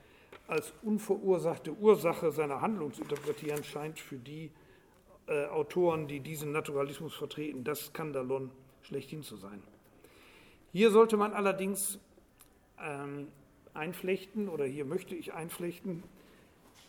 [0.48, 4.52] als unverursachte Ursache seiner Handlung zu interpretieren, scheint für die
[5.28, 9.62] äh, Autoren, die diesen Naturalismus vertreten, das Skandalon schlechthin zu sein.
[10.72, 12.00] Hier sollte man allerdings
[12.82, 13.28] ähm,
[13.78, 16.04] einflechten, oder hier möchte ich einflechten,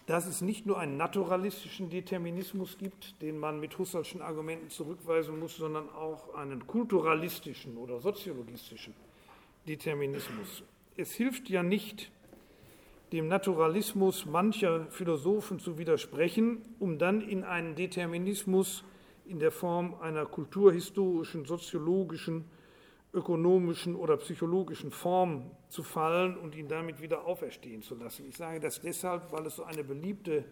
[0.06, 5.56] dass es nicht nur einen naturalistischen Determinismus gibt, den man mit Husserlschen Argumenten zurückweisen muss,
[5.56, 8.94] sondern auch einen kulturalistischen oder soziologistischen
[9.68, 10.62] Determinismus.
[10.96, 12.10] Es hilft ja nicht,
[13.12, 18.84] dem Naturalismus mancher Philosophen zu widersprechen, um dann in einen Determinismus
[19.26, 22.44] in der Form einer kulturhistorischen, soziologischen,
[23.12, 28.26] ökonomischen oder psychologischen Form zu fallen und ihn damit wieder auferstehen zu lassen.
[28.28, 30.44] Ich sage das deshalb, weil es so eine beliebte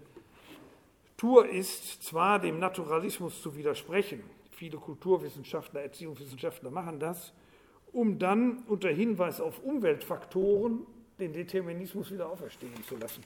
[1.17, 7.33] Tour ist, zwar dem Naturalismus zu widersprechen, viele Kulturwissenschaftler, Erziehungswissenschaftler machen das,
[7.93, 10.87] um dann unter Hinweis auf Umweltfaktoren
[11.19, 13.23] den Determinismus wieder auferstehen zu lassen.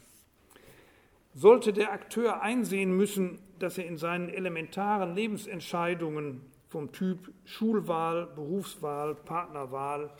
[1.34, 6.40] Sollte der Akteur einsehen müssen, dass er in seinen elementaren Lebensentscheidungen
[6.70, 10.10] vom Typ Schulwahl, Berufswahl, Partnerwahl,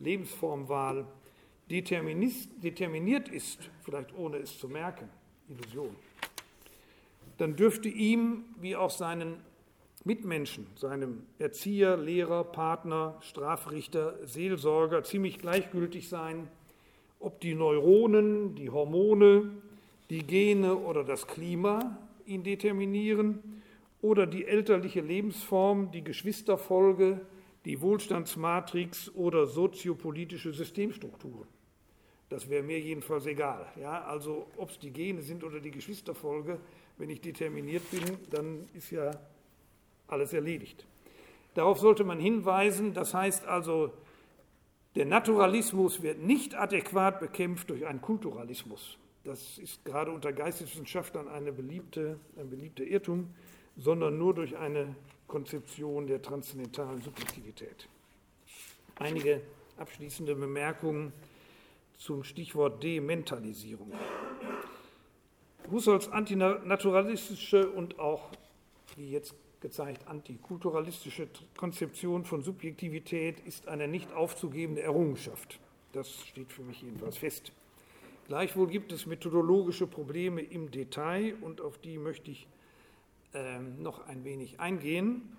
[0.00, 1.06] Lebensformwahl
[1.70, 5.08] determiniert ist, vielleicht ohne es zu merken,
[5.48, 5.94] Illusion,
[7.38, 9.36] dann dürfte ihm wie auch seinen
[10.02, 16.48] Mitmenschen, seinem Erzieher, Lehrer, Partner, Strafrichter, Seelsorger ziemlich gleichgültig sein,
[17.20, 19.50] ob die Neuronen, die Hormone,
[20.08, 23.59] die Gene oder das Klima ihn determinieren
[24.02, 27.20] oder die elterliche Lebensform, die Geschwisterfolge,
[27.64, 31.48] die Wohlstandsmatrix oder soziopolitische Systemstrukturen.
[32.30, 33.66] Das wäre mir jedenfalls egal.
[33.78, 36.58] Ja, also ob es die Gene sind oder die Geschwisterfolge,
[36.96, 39.10] wenn ich determiniert bin, dann ist ja
[40.06, 40.86] alles erledigt.
[41.54, 42.94] Darauf sollte man hinweisen.
[42.94, 43.92] Das heißt also,
[44.94, 48.98] der Naturalismus wird nicht adäquat bekämpft durch einen Kulturalismus.
[49.24, 53.34] Das ist gerade unter Geisteswissenschaftlern eine beliebte, ein beliebter Irrtum,
[53.80, 54.94] sondern nur durch eine
[55.26, 57.88] Konzeption der transzendentalen Subjektivität.
[58.96, 59.40] Einige
[59.78, 61.12] abschließende Bemerkungen
[61.96, 63.92] zum Stichwort Dementalisierung.
[65.70, 68.28] Husserls antinaturalistische und auch,
[68.96, 75.58] wie jetzt gezeigt, antikulturalistische Konzeption von Subjektivität ist eine nicht aufzugebende Errungenschaft.
[75.92, 77.52] Das steht für mich jedenfalls fest.
[78.26, 82.46] Gleichwohl gibt es methodologische Probleme im Detail und auf die möchte ich
[83.34, 85.36] äh, noch ein wenig eingehen.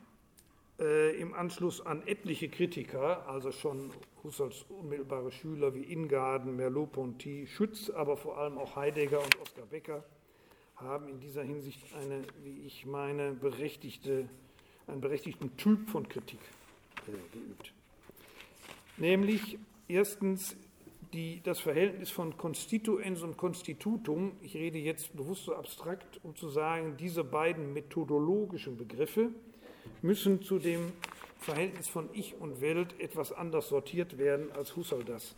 [0.80, 3.92] Äh, Im Anschluss an etliche Kritiker, also schon
[4.24, 10.04] Husserls unmittelbare Schüler wie Ingarden, Merleau-Ponty, Schütz, aber vor allem auch Heidegger und Oskar Becker,
[10.76, 14.28] haben in dieser Hinsicht eine, wie ich meine, berechtigte,
[14.88, 16.40] einen berechtigten Typ von Kritik
[17.08, 17.74] äh, geübt.
[18.98, 20.56] Nämlich erstens
[21.14, 24.34] die, das Verhältnis von Constituens und Constitutum.
[24.42, 29.30] Ich rede jetzt bewusst so abstrakt, um zu sagen, diese beiden methodologischen Begriffe
[30.02, 30.94] müssen zu dem
[31.38, 35.36] Verhältnis von Ich und Welt etwas anders sortiert werden, als Husserl das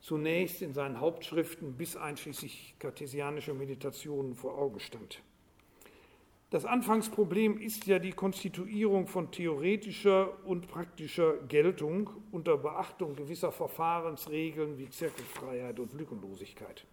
[0.00, 5.22] zunächst in seinen Hauptschriften bis einschließlich kartesianischer Meditationen vor Augen stand.
[6.50, 14.78] Das Anfangsproblem ist ja die Konstituierung von theoretischer und praktischer Geltung unter Beachtung gewisser Verfahrensregeln
[14.78, 16.86] wie Zirkelfreiheit und Lückenlosigkeit.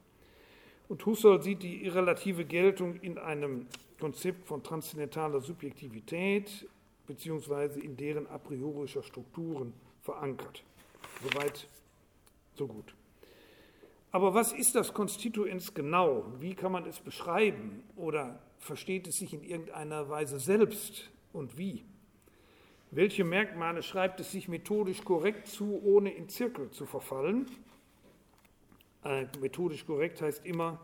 [0.89, 6.67] Und Husserl sieht die irrelative Geltung in einem Konzept von transzendentaler Subjektivität
[7.07, 10.63] beziehungsweise in deren a priorischer Strukturen verankert.
[11.23, 11.69] Soweit
[12.55, 12.93] so gut.
[14.11, 16.25] Aber was ist das Konstituens genau?
[16.39, 17.83] Wie kann man es beschreiben?
[17.95, 21.85] Oder versteht es sich in irgendeiner Weise selbst und wie?
[22.91, 27.49] Welche Merkmale schreibt es sich methodisch korrekt zu, ohne in Zirkel zu verfallen?
[29.03, 30.83] Äh, methodisch korrekt heißt immer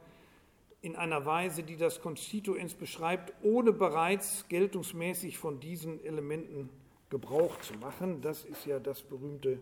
[0.82, 6.70] in einer Weise, die das Konstituens beschreibt, ohne bereits geltungsmäßig von diesen Elementen
[7.10, 8.22] Gebrauch zu machen.
[8.22, 9.60] Das ist ja das berühmte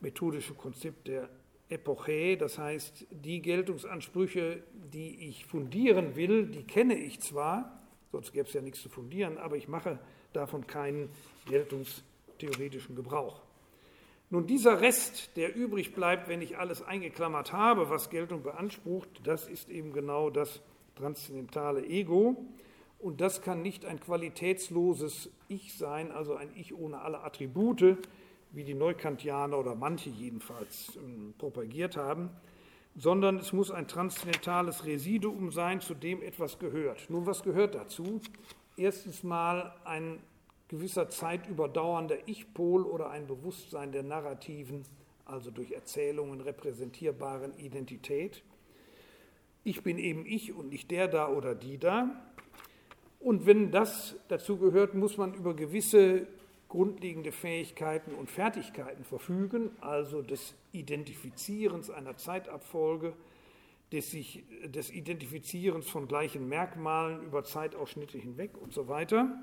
[0.00, 1.28] methodische Konzept der
[1.68, 4.62] Epoche, das heißt, die Geltungsansprüche,
[4.92, 9.38] die ich fundieren will, die kenne ich zwar, sonst gäbe es ja nichts zu fundieren,
[9.38, 9.98] aber ich mache
[10.32, 11.10] davon keinen
[11.46, 13.42] geltungstheoretischen Gebrauch.
[14.30, 19.48] Nun, dieser Rest, der übrig bleibt, wenn ich alles eingeklammert habe, was Geltung beansprucht, das
[19.48, 20.60] ist eben genau das
[20.96, 22.44] transzendentale Ego.
[22.98, 27.96] Und das kann nicht ein qualitätsloses Ich sein, also ein Ich ohne alle Attribute,
[28.52, 32.30] wie die Neukantianer oder manche jedenfalls ähm, propagiert haben.
[32.98, 37.08] sondern es muss ein transzendentales Residuum sein, zu dem etwas gehört.
[37.08, 38.20] Nun, was gehört dazu?
[38.76, 40.18] Erstens mal ein
[40.66, 44.82] gewisser Zeit überdauernder Ich-Pol oder ein Bewusstsein der narrativen,
[45.24, 48.42] also durch Erzählungen repräsentierbaren Identität.
[49.62, 52.10] Ich bin eben ich und nicht der da oder die da.
[53.20, 56.26] Und wenn das dazu gehört, muss man über gewisse
[56.68, 63.14] grundlegende Fähigkeiten und Fertigkeiten verfügen, also des Identifizierens einer Zeitabfolge,
[63.90, 69.38] des, sich, des Identifizierens von gleichen Merkmalen über Zeitausschnitte hinweg und so weiter.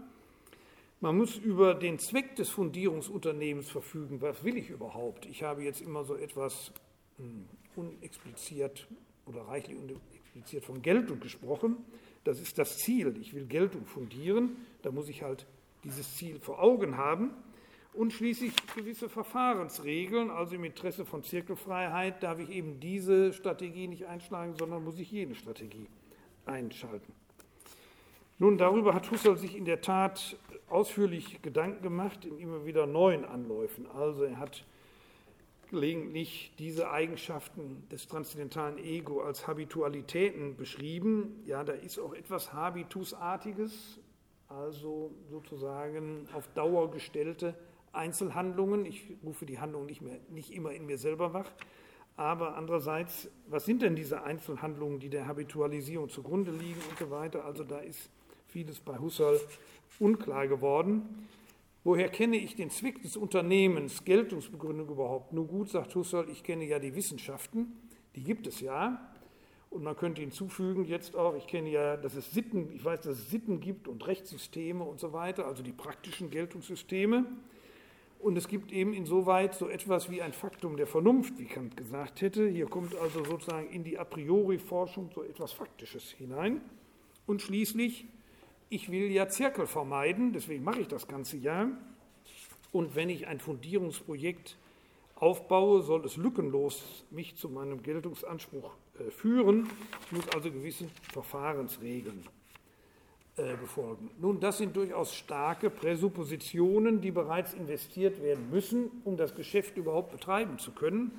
[1.01, 4.21] Man muss über den Zweck des Fundierungsunternehmens verfügen.
[4.21, 5.25] Was will ich überhaupt?
[5.25, 6.71] Ich habe jetzt immer so etwas
[7.17, 7.45] hm,
[7.75, 8.87] unexpliziert
[9.25, 11.77] oder reichlich unexpliziert von Geltung gesprochen.
[12.23, 13.17] Das ist das Ziel.
[13.19, 14.57] Ich will Geltung fundieren.
[14.83, 15.45] Da muss ich halt
[15.85, 17.31] dieses Ziel vor Augen haben.
[17.93, 24.07] Und schließlich gewisse Verfahrensregeln, also im Interesse von Zirkelfreiheit darf ich eben diese Strategie nicht
[24.07, 25.87] einschlagen, sondern muss ich jene Strategie
[26.45, 27.13] einschalten.
[28.37, 30.35] Nun, darüber hat Husserl sich in der Tat
[30.67, 33.87] ausführlich Gedanken gemacht in immer wieder neuen Anläufen.
[33.87, 34.65] Also er hat
[35.69, 41.43] gelegentlich diese Eigenschaften des transzendentalen Ego als Habitualitäten beschrieben.
[41.45, 43.99] Ja, da ist auch etwas Habitusartiges,
[44.55, 47.55] also sozusagen auf Dauer gestellte
[47.91, 48.85] Einzelhandlungen.
[48.85, 51.51] Ich rufe die Handlung nicht, mehr, nicht immer in mir selber wach.
[52.17, 57.43] Aber andererseits, was sind denn diese Einzelhandlungen, die der Habitualisierung zugrunde liegen und so weiter?
[57.43, 58.09] Also da ist
[58.47, 59.39] vieles bei Husserl
[59.99, 61.27] unklar geworden.
[61.83, 65.33] Woher kenne ich den Zweck des Unternehmens, Geltungsbegründung überhaupt?
[65.33, 67.73] Nur gut, sagt Husserl, ich kenne ja die Wissenschaften,
[68.15, 69.14] die gibt es ja.
[69.69, 73.19] Und man könnte hinzufügen jetzt auch, ich kenne ja, dass es Sitten, ich weiß, dass
[73.19, 77.25] es Sitten gibt und Rechtssysteme und so weiter, also die praktischen Geltungssysteme.
[78.19, 82.21] Und es gibt eben insoweit so etwas wie ein Faktum der Vernunft, wie Kant gesagt
[82.21, 82.47] hätte.
[82.47, 86.61] Hier kommt also sozusagen in die A priori-Forschung so etwas Faktisches hinein.
[87.27, 88.05] Und schließlich
[88.69, 91.67] ich will ja Zirkel vermeiden, deswegen mache ich das ganze Jahr.
[92.71, 94.57] Und wenn ich ein Fundierungsprojekt
[95.15, 98.71] aufbaue, soll es lückenlos mich zu meinem Geltungsanspruch
[99.11, 99.69] führen.
[100.05, 102.23] Ich muss also gewisse Verfahrensregeln
[103.37, 104.09] äh, befolgen.
[104.19, 110.11] Nun, das sind durchaus starke Präsuppositionen, die bereits investiert werden müssen, um das Geschäft überhaupt
[110.11, 111.11] betreiben zu können.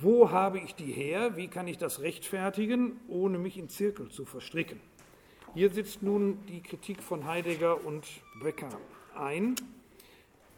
[0.00, 1.36] Wo habe ich die her?
[1.36, 4.80] Wie kann ich das rechtfertigen, ohne mich in Zirkel zu verstricken?
[5.54, 8.04] Hier sitzt nun die Kritik von Heidegger und
[8.42, 8.68] Becker
[9.14, 9.54] ein,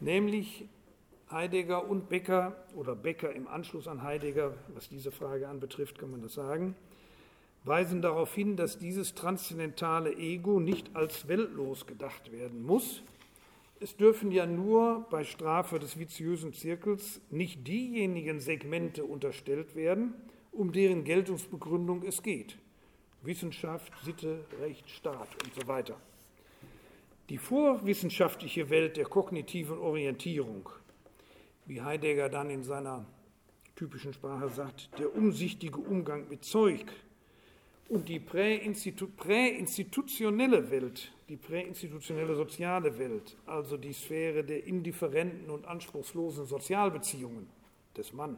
[0.00, 0.66] nämlich
[1.30, 6.22] Heidegger und Becker oder Becker im Anschluss an Heidegger, was diese Frage anbetrifft, kann man
[6.22, 6.74] das sagen,
[7.64, 13.02] weisen darauf hin, dass dieses transzendentale Ego nicht als weltlos gedacht werden muss.
[13.78, 20.14] Es dürfen ja nur bei Strafe des viziösen Zirkels nicht diejenigen Segmente unterstellt werden,
[20.50, 22.58] um deren Geltungsbegründung es geht.
[23.22, 25.96] Wissenschaft, Sitte, Recht, Staat und so weiter.
[27.28, 30.68] Die vorwissenschaftliche Welt der kognitiven Orientierung,
[31.70, 33.06] wie Heidegger dann in seiner
[33.76, 36.84] typischen Sprache sagt, der umsichtige Umgang mit Zeug
[37.88, 45.64] und die präinstitu präinstitutionelle Welt, die präinstitutionelle soziale Welt, also die Sphäre der indifferenten und
[45.64, 47.46] anspruchslosen Sozialbeziehungen
[47.96, 48.36] des Mann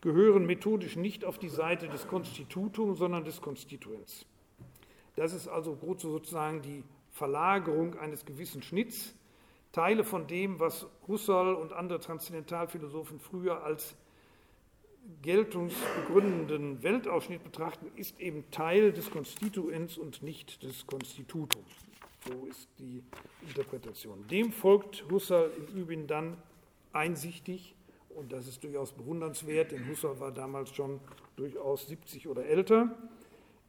[0.00, 4.26] gehören methodisch nicht auf die Seite des Konstitutums, sondern des Konstituents.
[5.14, 9.14] Das ist also sozusagen die Verlagerung eines gewissen Schnitts.
[9.72, 13.94] Teile von dem, was Husserl und andere Transzendentalphilosophen früher als
[15.22, 21.70] geltungsbegründenden Weltausschnitt betrachten, ist eben Teil des Konstituents und nicht des Konstitutums.
[22.26, 23.02] So ist die
[23.46, 24.26] Interpretation.
[24.28, 26.36] Dem folgt Husserl im Übrigen dann
[26.92, 27.74] einsichtig
[28.10, 31.00] und das ist durchaus bewundernswert, denn Husserl war damals schon
[31.36, 32.94] durchaus 70 oder älter,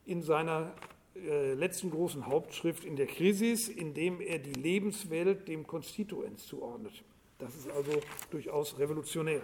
[0.05, 0.73] in seiner
[1.15, 7.03] äh, letzten großen Hauptschrift in der Krisis, in dem er die Lebenswelt dem Konstituens zuordnet.
[7.37, 7.91] Das ist also
[8.29, 9.41] durchaus revolutionär.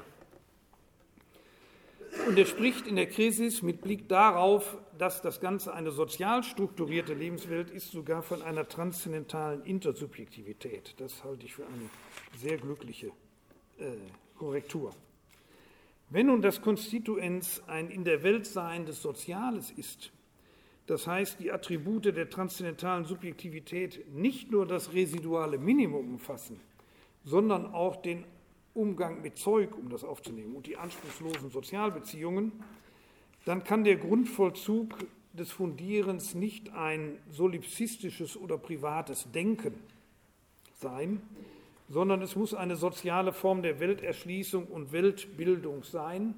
[2.26, 7.14] Und er spricht in der Krisis mit Blick darauf, dass das Ganze eine sozial strukturierte
[7.14, 10.96] Lebenswelt ist, sogar von einer transzendentalen Intersubjektivität.
[10.98, 11.90] Das halte ich für eine
[12.38, 13.08] sehr glückliche
[13.78, 13.92] äh,
[14.38, 14.94] Korrektur.
[16.10, 20.12] Wenn nun das Konstituens ein in der Welt seiendes Soziales ist,
[20.88, 26.60] das heißt die Attribute der transzendentalen Subjektivität nicht nur das residuale Minimum umfassen,
[27.24, 28.24] sondern auch den
[28.74, 32.52] Umgang mit Zeug, um das aufzunehmen, und die anspruchslosen Sozialbeziehungen,
[33.44, 34.98] dann kann der Grundvollzug
[35.34, 39.74] des Fundierens nicht ein solipsistisches oder privates Denken
[40.76, 41.22] sein,
[41.90, 46.36] sondern es muss eine soziale Form der Welterschließung und Weltbildung sein,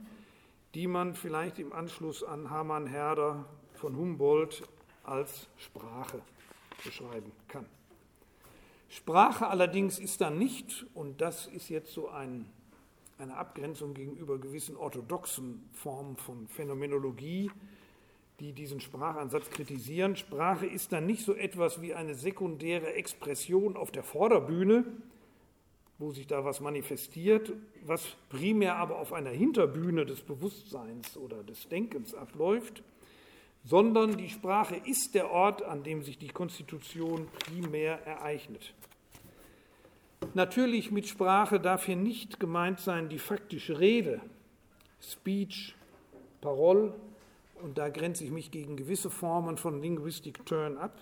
[0.75, 3.45] die man vielleicht im Anschluss an Hamann Herder
[3.79, 4.61] von Humboldt
[5.03, 6.21] als Sprache
[6.83, 7.65] beschreiben kann.
[8.89, 12.45] Sprache allerdings ist dann nicht, und das ist jetzt so ein,
[13.17, 17.51] eine Abgrenzung gegenüber gewissen orthodoxen Formen von Phänomenologie,
[18.39, 20.15] die diesen Sprachansatz kritisieren.
[20.15, 24.85] Sprache ist dann nicht so etwas wie eine sekundäre Expression auf der Vorderbühne,
[25.99, 27.53] wo sich da was manifestiert,
[27.85, 32.81] was primär aber auf einer Hinterbühne des Bewusstseins oder des Denkens abläuft,
[33.63, 38.73] sondern die Sprache ist der Ort, an dem sich die Konstitution primär ereignet.
[40.33, 44.21] Natürlich mit Sprache darf hier nicht gemeint sein die faktische Rede,
[45.01, 45.75] Speech,
[46.41, 46.93] Parole,
[47.61, 50.97] und da grenze ich mich gegen gewisse Formen von Linguistic Turn ab,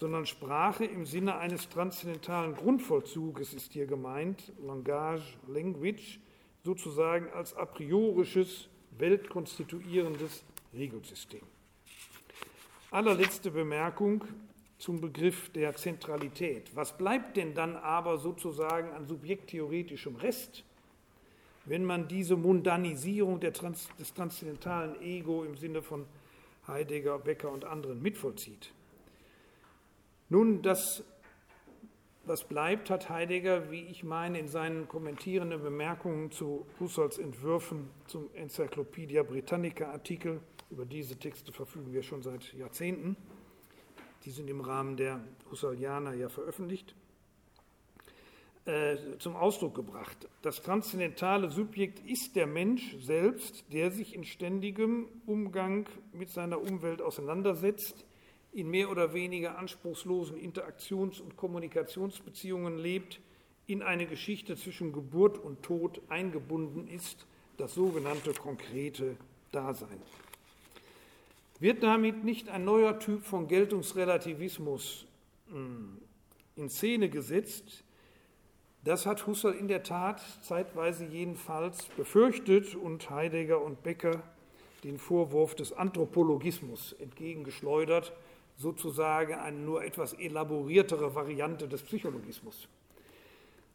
[0.00, 6.20] sondern Sprache im Sinne eines transzendentalen Grundvollzuges ist hier gemeint, Langage, Language,
[6.64, 8.68] sozusagen als a priorisches,
[8.98, 11.42] weltkonstituierendes Regelsystem.
[12.90, 14.24] Allerletzte Bemerkung
[14.78, 16.74] zum Begriff der Zentralität.
[16.74, 20.64] Was bleibt denn dann aber sozusagen an subjekttheoretischem Rest,
[21.66, 26.06] wenn man diese Mundanisierung Trans des transzendentalen Ego im Sinne von
[26.66, 28.72] Heidegger, Becker und anderen mitvollzieht?
[30.30, 31.04] Nun, das,
[32.24, 38.30] was bleibt, hat Heidegger, wie ich meine, in seinen kommentierenden Bemerkungen zu Husserls Entwürfen zum
[38.34, 40.40] Encyclopedia Britannica Artikel
[40.70, 43.16] über diese Texte verfügen wir schon seit Jahrzehnten.
[44.24, 46.94] Die sind im Rahmen der Husserlianer ja veröffentlicht.
[48.68, 50.28] Äh, zum Ausdruck gebracht.
[50.42, 57.00] Das transzendentale Subjekt ist der Mensch selbst, der sich in ständigem Umgang mit seiner Umwelt
[57.00, 58.04] auseinandersetzt,
[58.52, 63.20] in mehr oder weniger anspruchslosen Interaktions- und Kommunikationsbeziehungen lebt,
[63.66, 69.16] in eine Geschichte zwischen Geburt und Tod eingebunden ist, das sogenannte konkrete
[69.50, 70.02] Dasein.
[71.60, 75.06] Wird damit nicht ein neuer Typ von Geltungsrelativismus
[75.50, 75.98] hm,
[76.54, 77.82] in Szene gesetzt?
[78.84, 84.22] Das hat Husserl in der Tat zeitweise jedenfalls befürchtet und Heidegger und Becker
[84.84, 88.12] den Vorwurf des Anthropologismus entgegengeschleudert,
[88.56, 92.68] sozusagen eine nur etwas elaboriertere Variante des Psychologismus.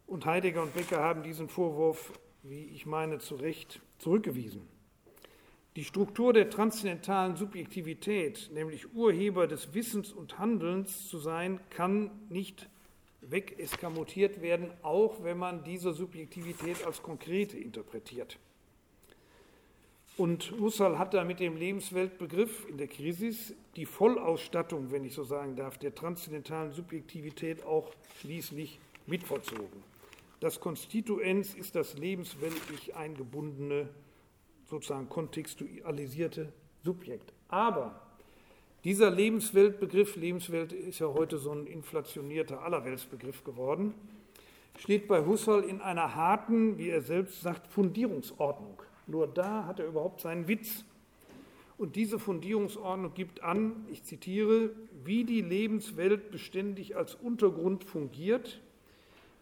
[0.08, 2.14] Und Heidegger und Becker haben diesen Vorwurf,
[2.44, 4.73] wie ich meine, zu Recht zurückgewiesen.
[5.76, 12.70] Die Struktur der transzendentalen Subjektivität, nämlich Urheber des Wissens und Handelns zu sein, kann nicht
[13.22, 18.38] wegeskamotiert werden, auch wenn man diese Subjektivität als konkrete interpretiert.
[20.16, 25.24] Und Husserl hat da mit dem Lebensweltbegriff in der Krisis die Vollausstattung, wenn ich so
[25.24, 29.84] sagen darf, der transzendentalen Subjektivität auch schließlich mitvollzogen.
[30.40, 33.90] Das Konstituenz ist das lebensweltlich eingebundene
[34.74, 36.52] sozusagen kontextualisierte
[36.84, 37.32] Subjekt.
[37.48, 38.02] Aber
[38.84, 43.94] dieser Lebensweltbegriff, Lebenswelt ist ja heute so ein inflationierter Allerweltsbegriff geworden,
[44.80, 48.82] steht bei Husserl in einer harten, wie er selbst sagt, Fundierungsordnung.
[49.06, 50.84] Nur da hat er überhaupt seinen Witz.
[51.78, 54.72] Und diese Fundierungsordnung gibt an, ich zitiere,
[55.04, 58.60] wie die Lebenswelt beständig als Untergrund fungiert,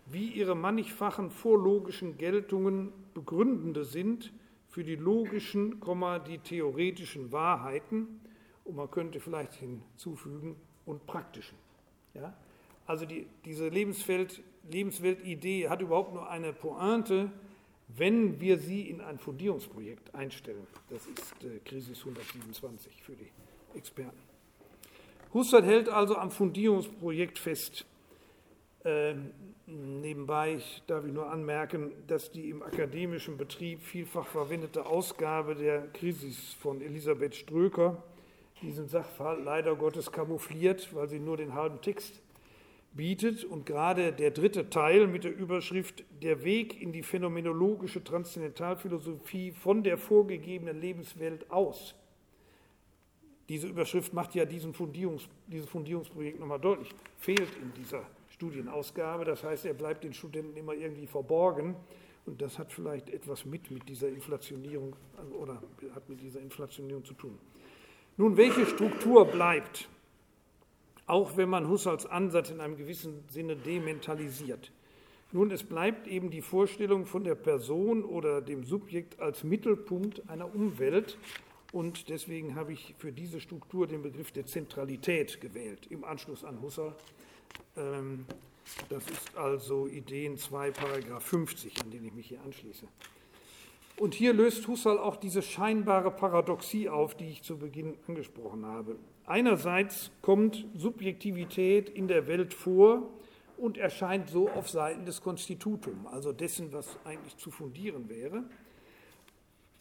[0.08, 4.34] wie ihre mannigfachen vorlogischen Geltungen begründende sind
[4.72, 5.80] für die logischen,
[6.28, 8.22] die theoretischen Wahrheiten
[8.64, 10.56] und man könnte vielleicht hinzufügen
[10.86, 11.58] und praktischen.
[12.14, 12.34] Ja?
[12.88, 17.32] Also die, diese Lebenswelt, Lebensweltidee hat überhaupt nur eine Pointe,
[17.90, 20.66] wenn wir sie in ein Fundierungsprojekt einstellen.
[20.90, 23.30] Das ist äh, Krisis 127 für die
[23.78, 24.18] Experten.
[25.34, 27.86] Husserl hält also am Fundierungsprojekt fest.
[28.84, 29.32] Ähm,
[29.74, 36.54] Nebenbei darf ich nur anmerken, dass die im akademischen Betrieb vielfach verwendete Ausgabe der Krisis
[36.56, 38.04] von Elisabeth Ströker
[38.62, 42.22] diesen Sachverhalt leider Gottes kamoufliert, weil sie nur den halben Text
[42.92, 49.52] bietet und gerade der dritte Teil mit der Überschrift Der Weg in die phänomenologische Transzendentalphilosophie
[49.52, 51.96] von der vorgegebenen Lebenswelt aus.
[53.48, 58.06] Diese Überschrift macht ja diesen Fundierungs, dieses Fundierungsprojekt nochmal deutlich, fehlt in dieser
[58.42, 59.24] Studienausgabe.
[59.24, 61.76] Das heißt, er bleibt den Studenten immer irgendwie verborgen.
[62.26, 64.96] Und das hat vielleicht etwas mit, mit dieser Inflationierung
[65.40, 65.62] oder
[65.94, 67.38] hat mit dieser Inflationierung zu tun.
[68.18, 69.90] Nun, welche Struktur bleibt,
[71.06, 74.72] auch wenn man Husserls Ansatz in einem gewissen Sinne dementalisiert?
[75.32, 80.54] Nun, es bleibt eben die Vorstellung von der Person oder dem Subjekt als Mittelpunkt einer
[80.54, 81.18] Umwelt.
[81.72, 86.62] Und deswegen habe ich für diese Struktur den Begriff der Zentralität gewählt, im Anschluss an
[86.62, 86.96] Husserl.
[87.78, 88.26] Ähm,
[88.90, 92.88] das ist also Ideen 2, Paragraph 50, an den ich mich hier anschließe.
[93.98, 98.98] Und hier löst Husserl auch diese scheinbare Paradoxie auf, die ich zu Beginn angesprochen habe.
[99.26, 103.10] Einerseits kommt Subjektivität in der Welt vor
[103.58, 108.44] und erscheint so auf Seiten des Konstitutum, also dessen, was eigentlich zu fundieren wäre.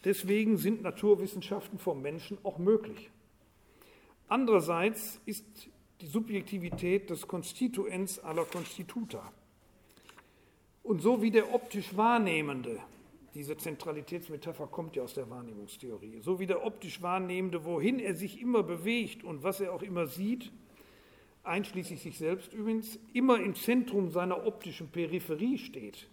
[0.05, 3.11] Deswegen sind Naturwissenschaften vom Menschen auch möglich.
[4.29, 5.45] Andererseits ist
[6.01, 9.33] die Subjektivität des Konstituents aller Konstituta.
[10.83, 12.81] Und so wie der optisch Wahrnehmende,
[13.35, 18.41] diese Zentralitätsmetapher kommt ja aus der Wahrnehmungstheorie, so wie der optisch Wahrnehmende, wohin er sich
[18.41, 20.51] immer bewegt und was er auch immer sieht,
[21.43, 26.09] einschließlich sich selbst übrigens, immer im Zentrum seiner optischen Peripherie steht,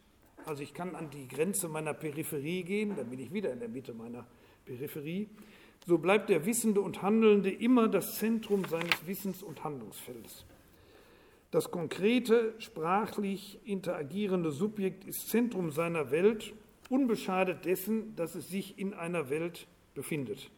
[0.48, 3.70] also ich kann an die Grenze meiner Peripherie gehen, dann bin ich wieder in der
[3.70, 4.26] Mitte meiner
[4.66, 5.30] Peripherie.
[5.86, 10.46] So bleibt der Wissende und Handelnde immer das Zentrum seines Wissens- und Handlungsfeldes.
[11.52, 16.54] Das konkrete, sprachlich interagierende Subjekt ist Zentrum seiner Welt,
[16.90, 20.50] unbeschadet dessen, dass es sich in einer Welt befindet.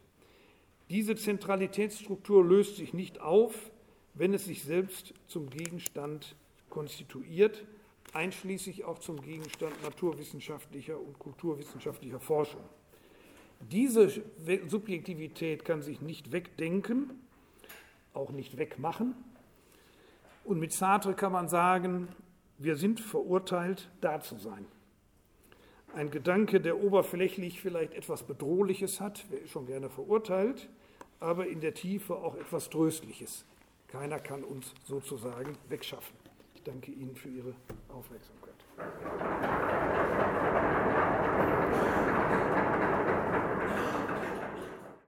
[0.90, 3.72] Diese Zentralitätsstruktur löst sich nicht auf,
[4.14, 6.36] wenn es sich selbst zum Gegenstand
[6.70, 7.66] konstituiert,
[8.14, 12.62] einschließlich auch zum Gegenstand naturwissenschaftlicher und kulturwissenschaftlicher Forschung.
[13.72, 14.10] Diese
[14.68, 17.12] Subjektivität kann sich nicht wegdenken,
[18.14, 19.16] auch nicht wegmachen.
[20.44, 22.08] Und mit Sartre kann man sagen,
[22.58, 24.66] wir sind verurteilt, da zu sein.
[25.94, 30.70] Ein Gedanke, der oberflächlich vielleicht etwas Bedrohliches hat, wäre schon gerne verurteilt,
[31.20, 33.46] aber in der Tiefe auch etwas Tröstliches.
[33.88, 36.19] Keiner kann uns sozusagen wegschaffen.
[36.60, 37.56] Ich danke Ihnen für Ihre
[37.88, 38.54] Aufmerksamkeit.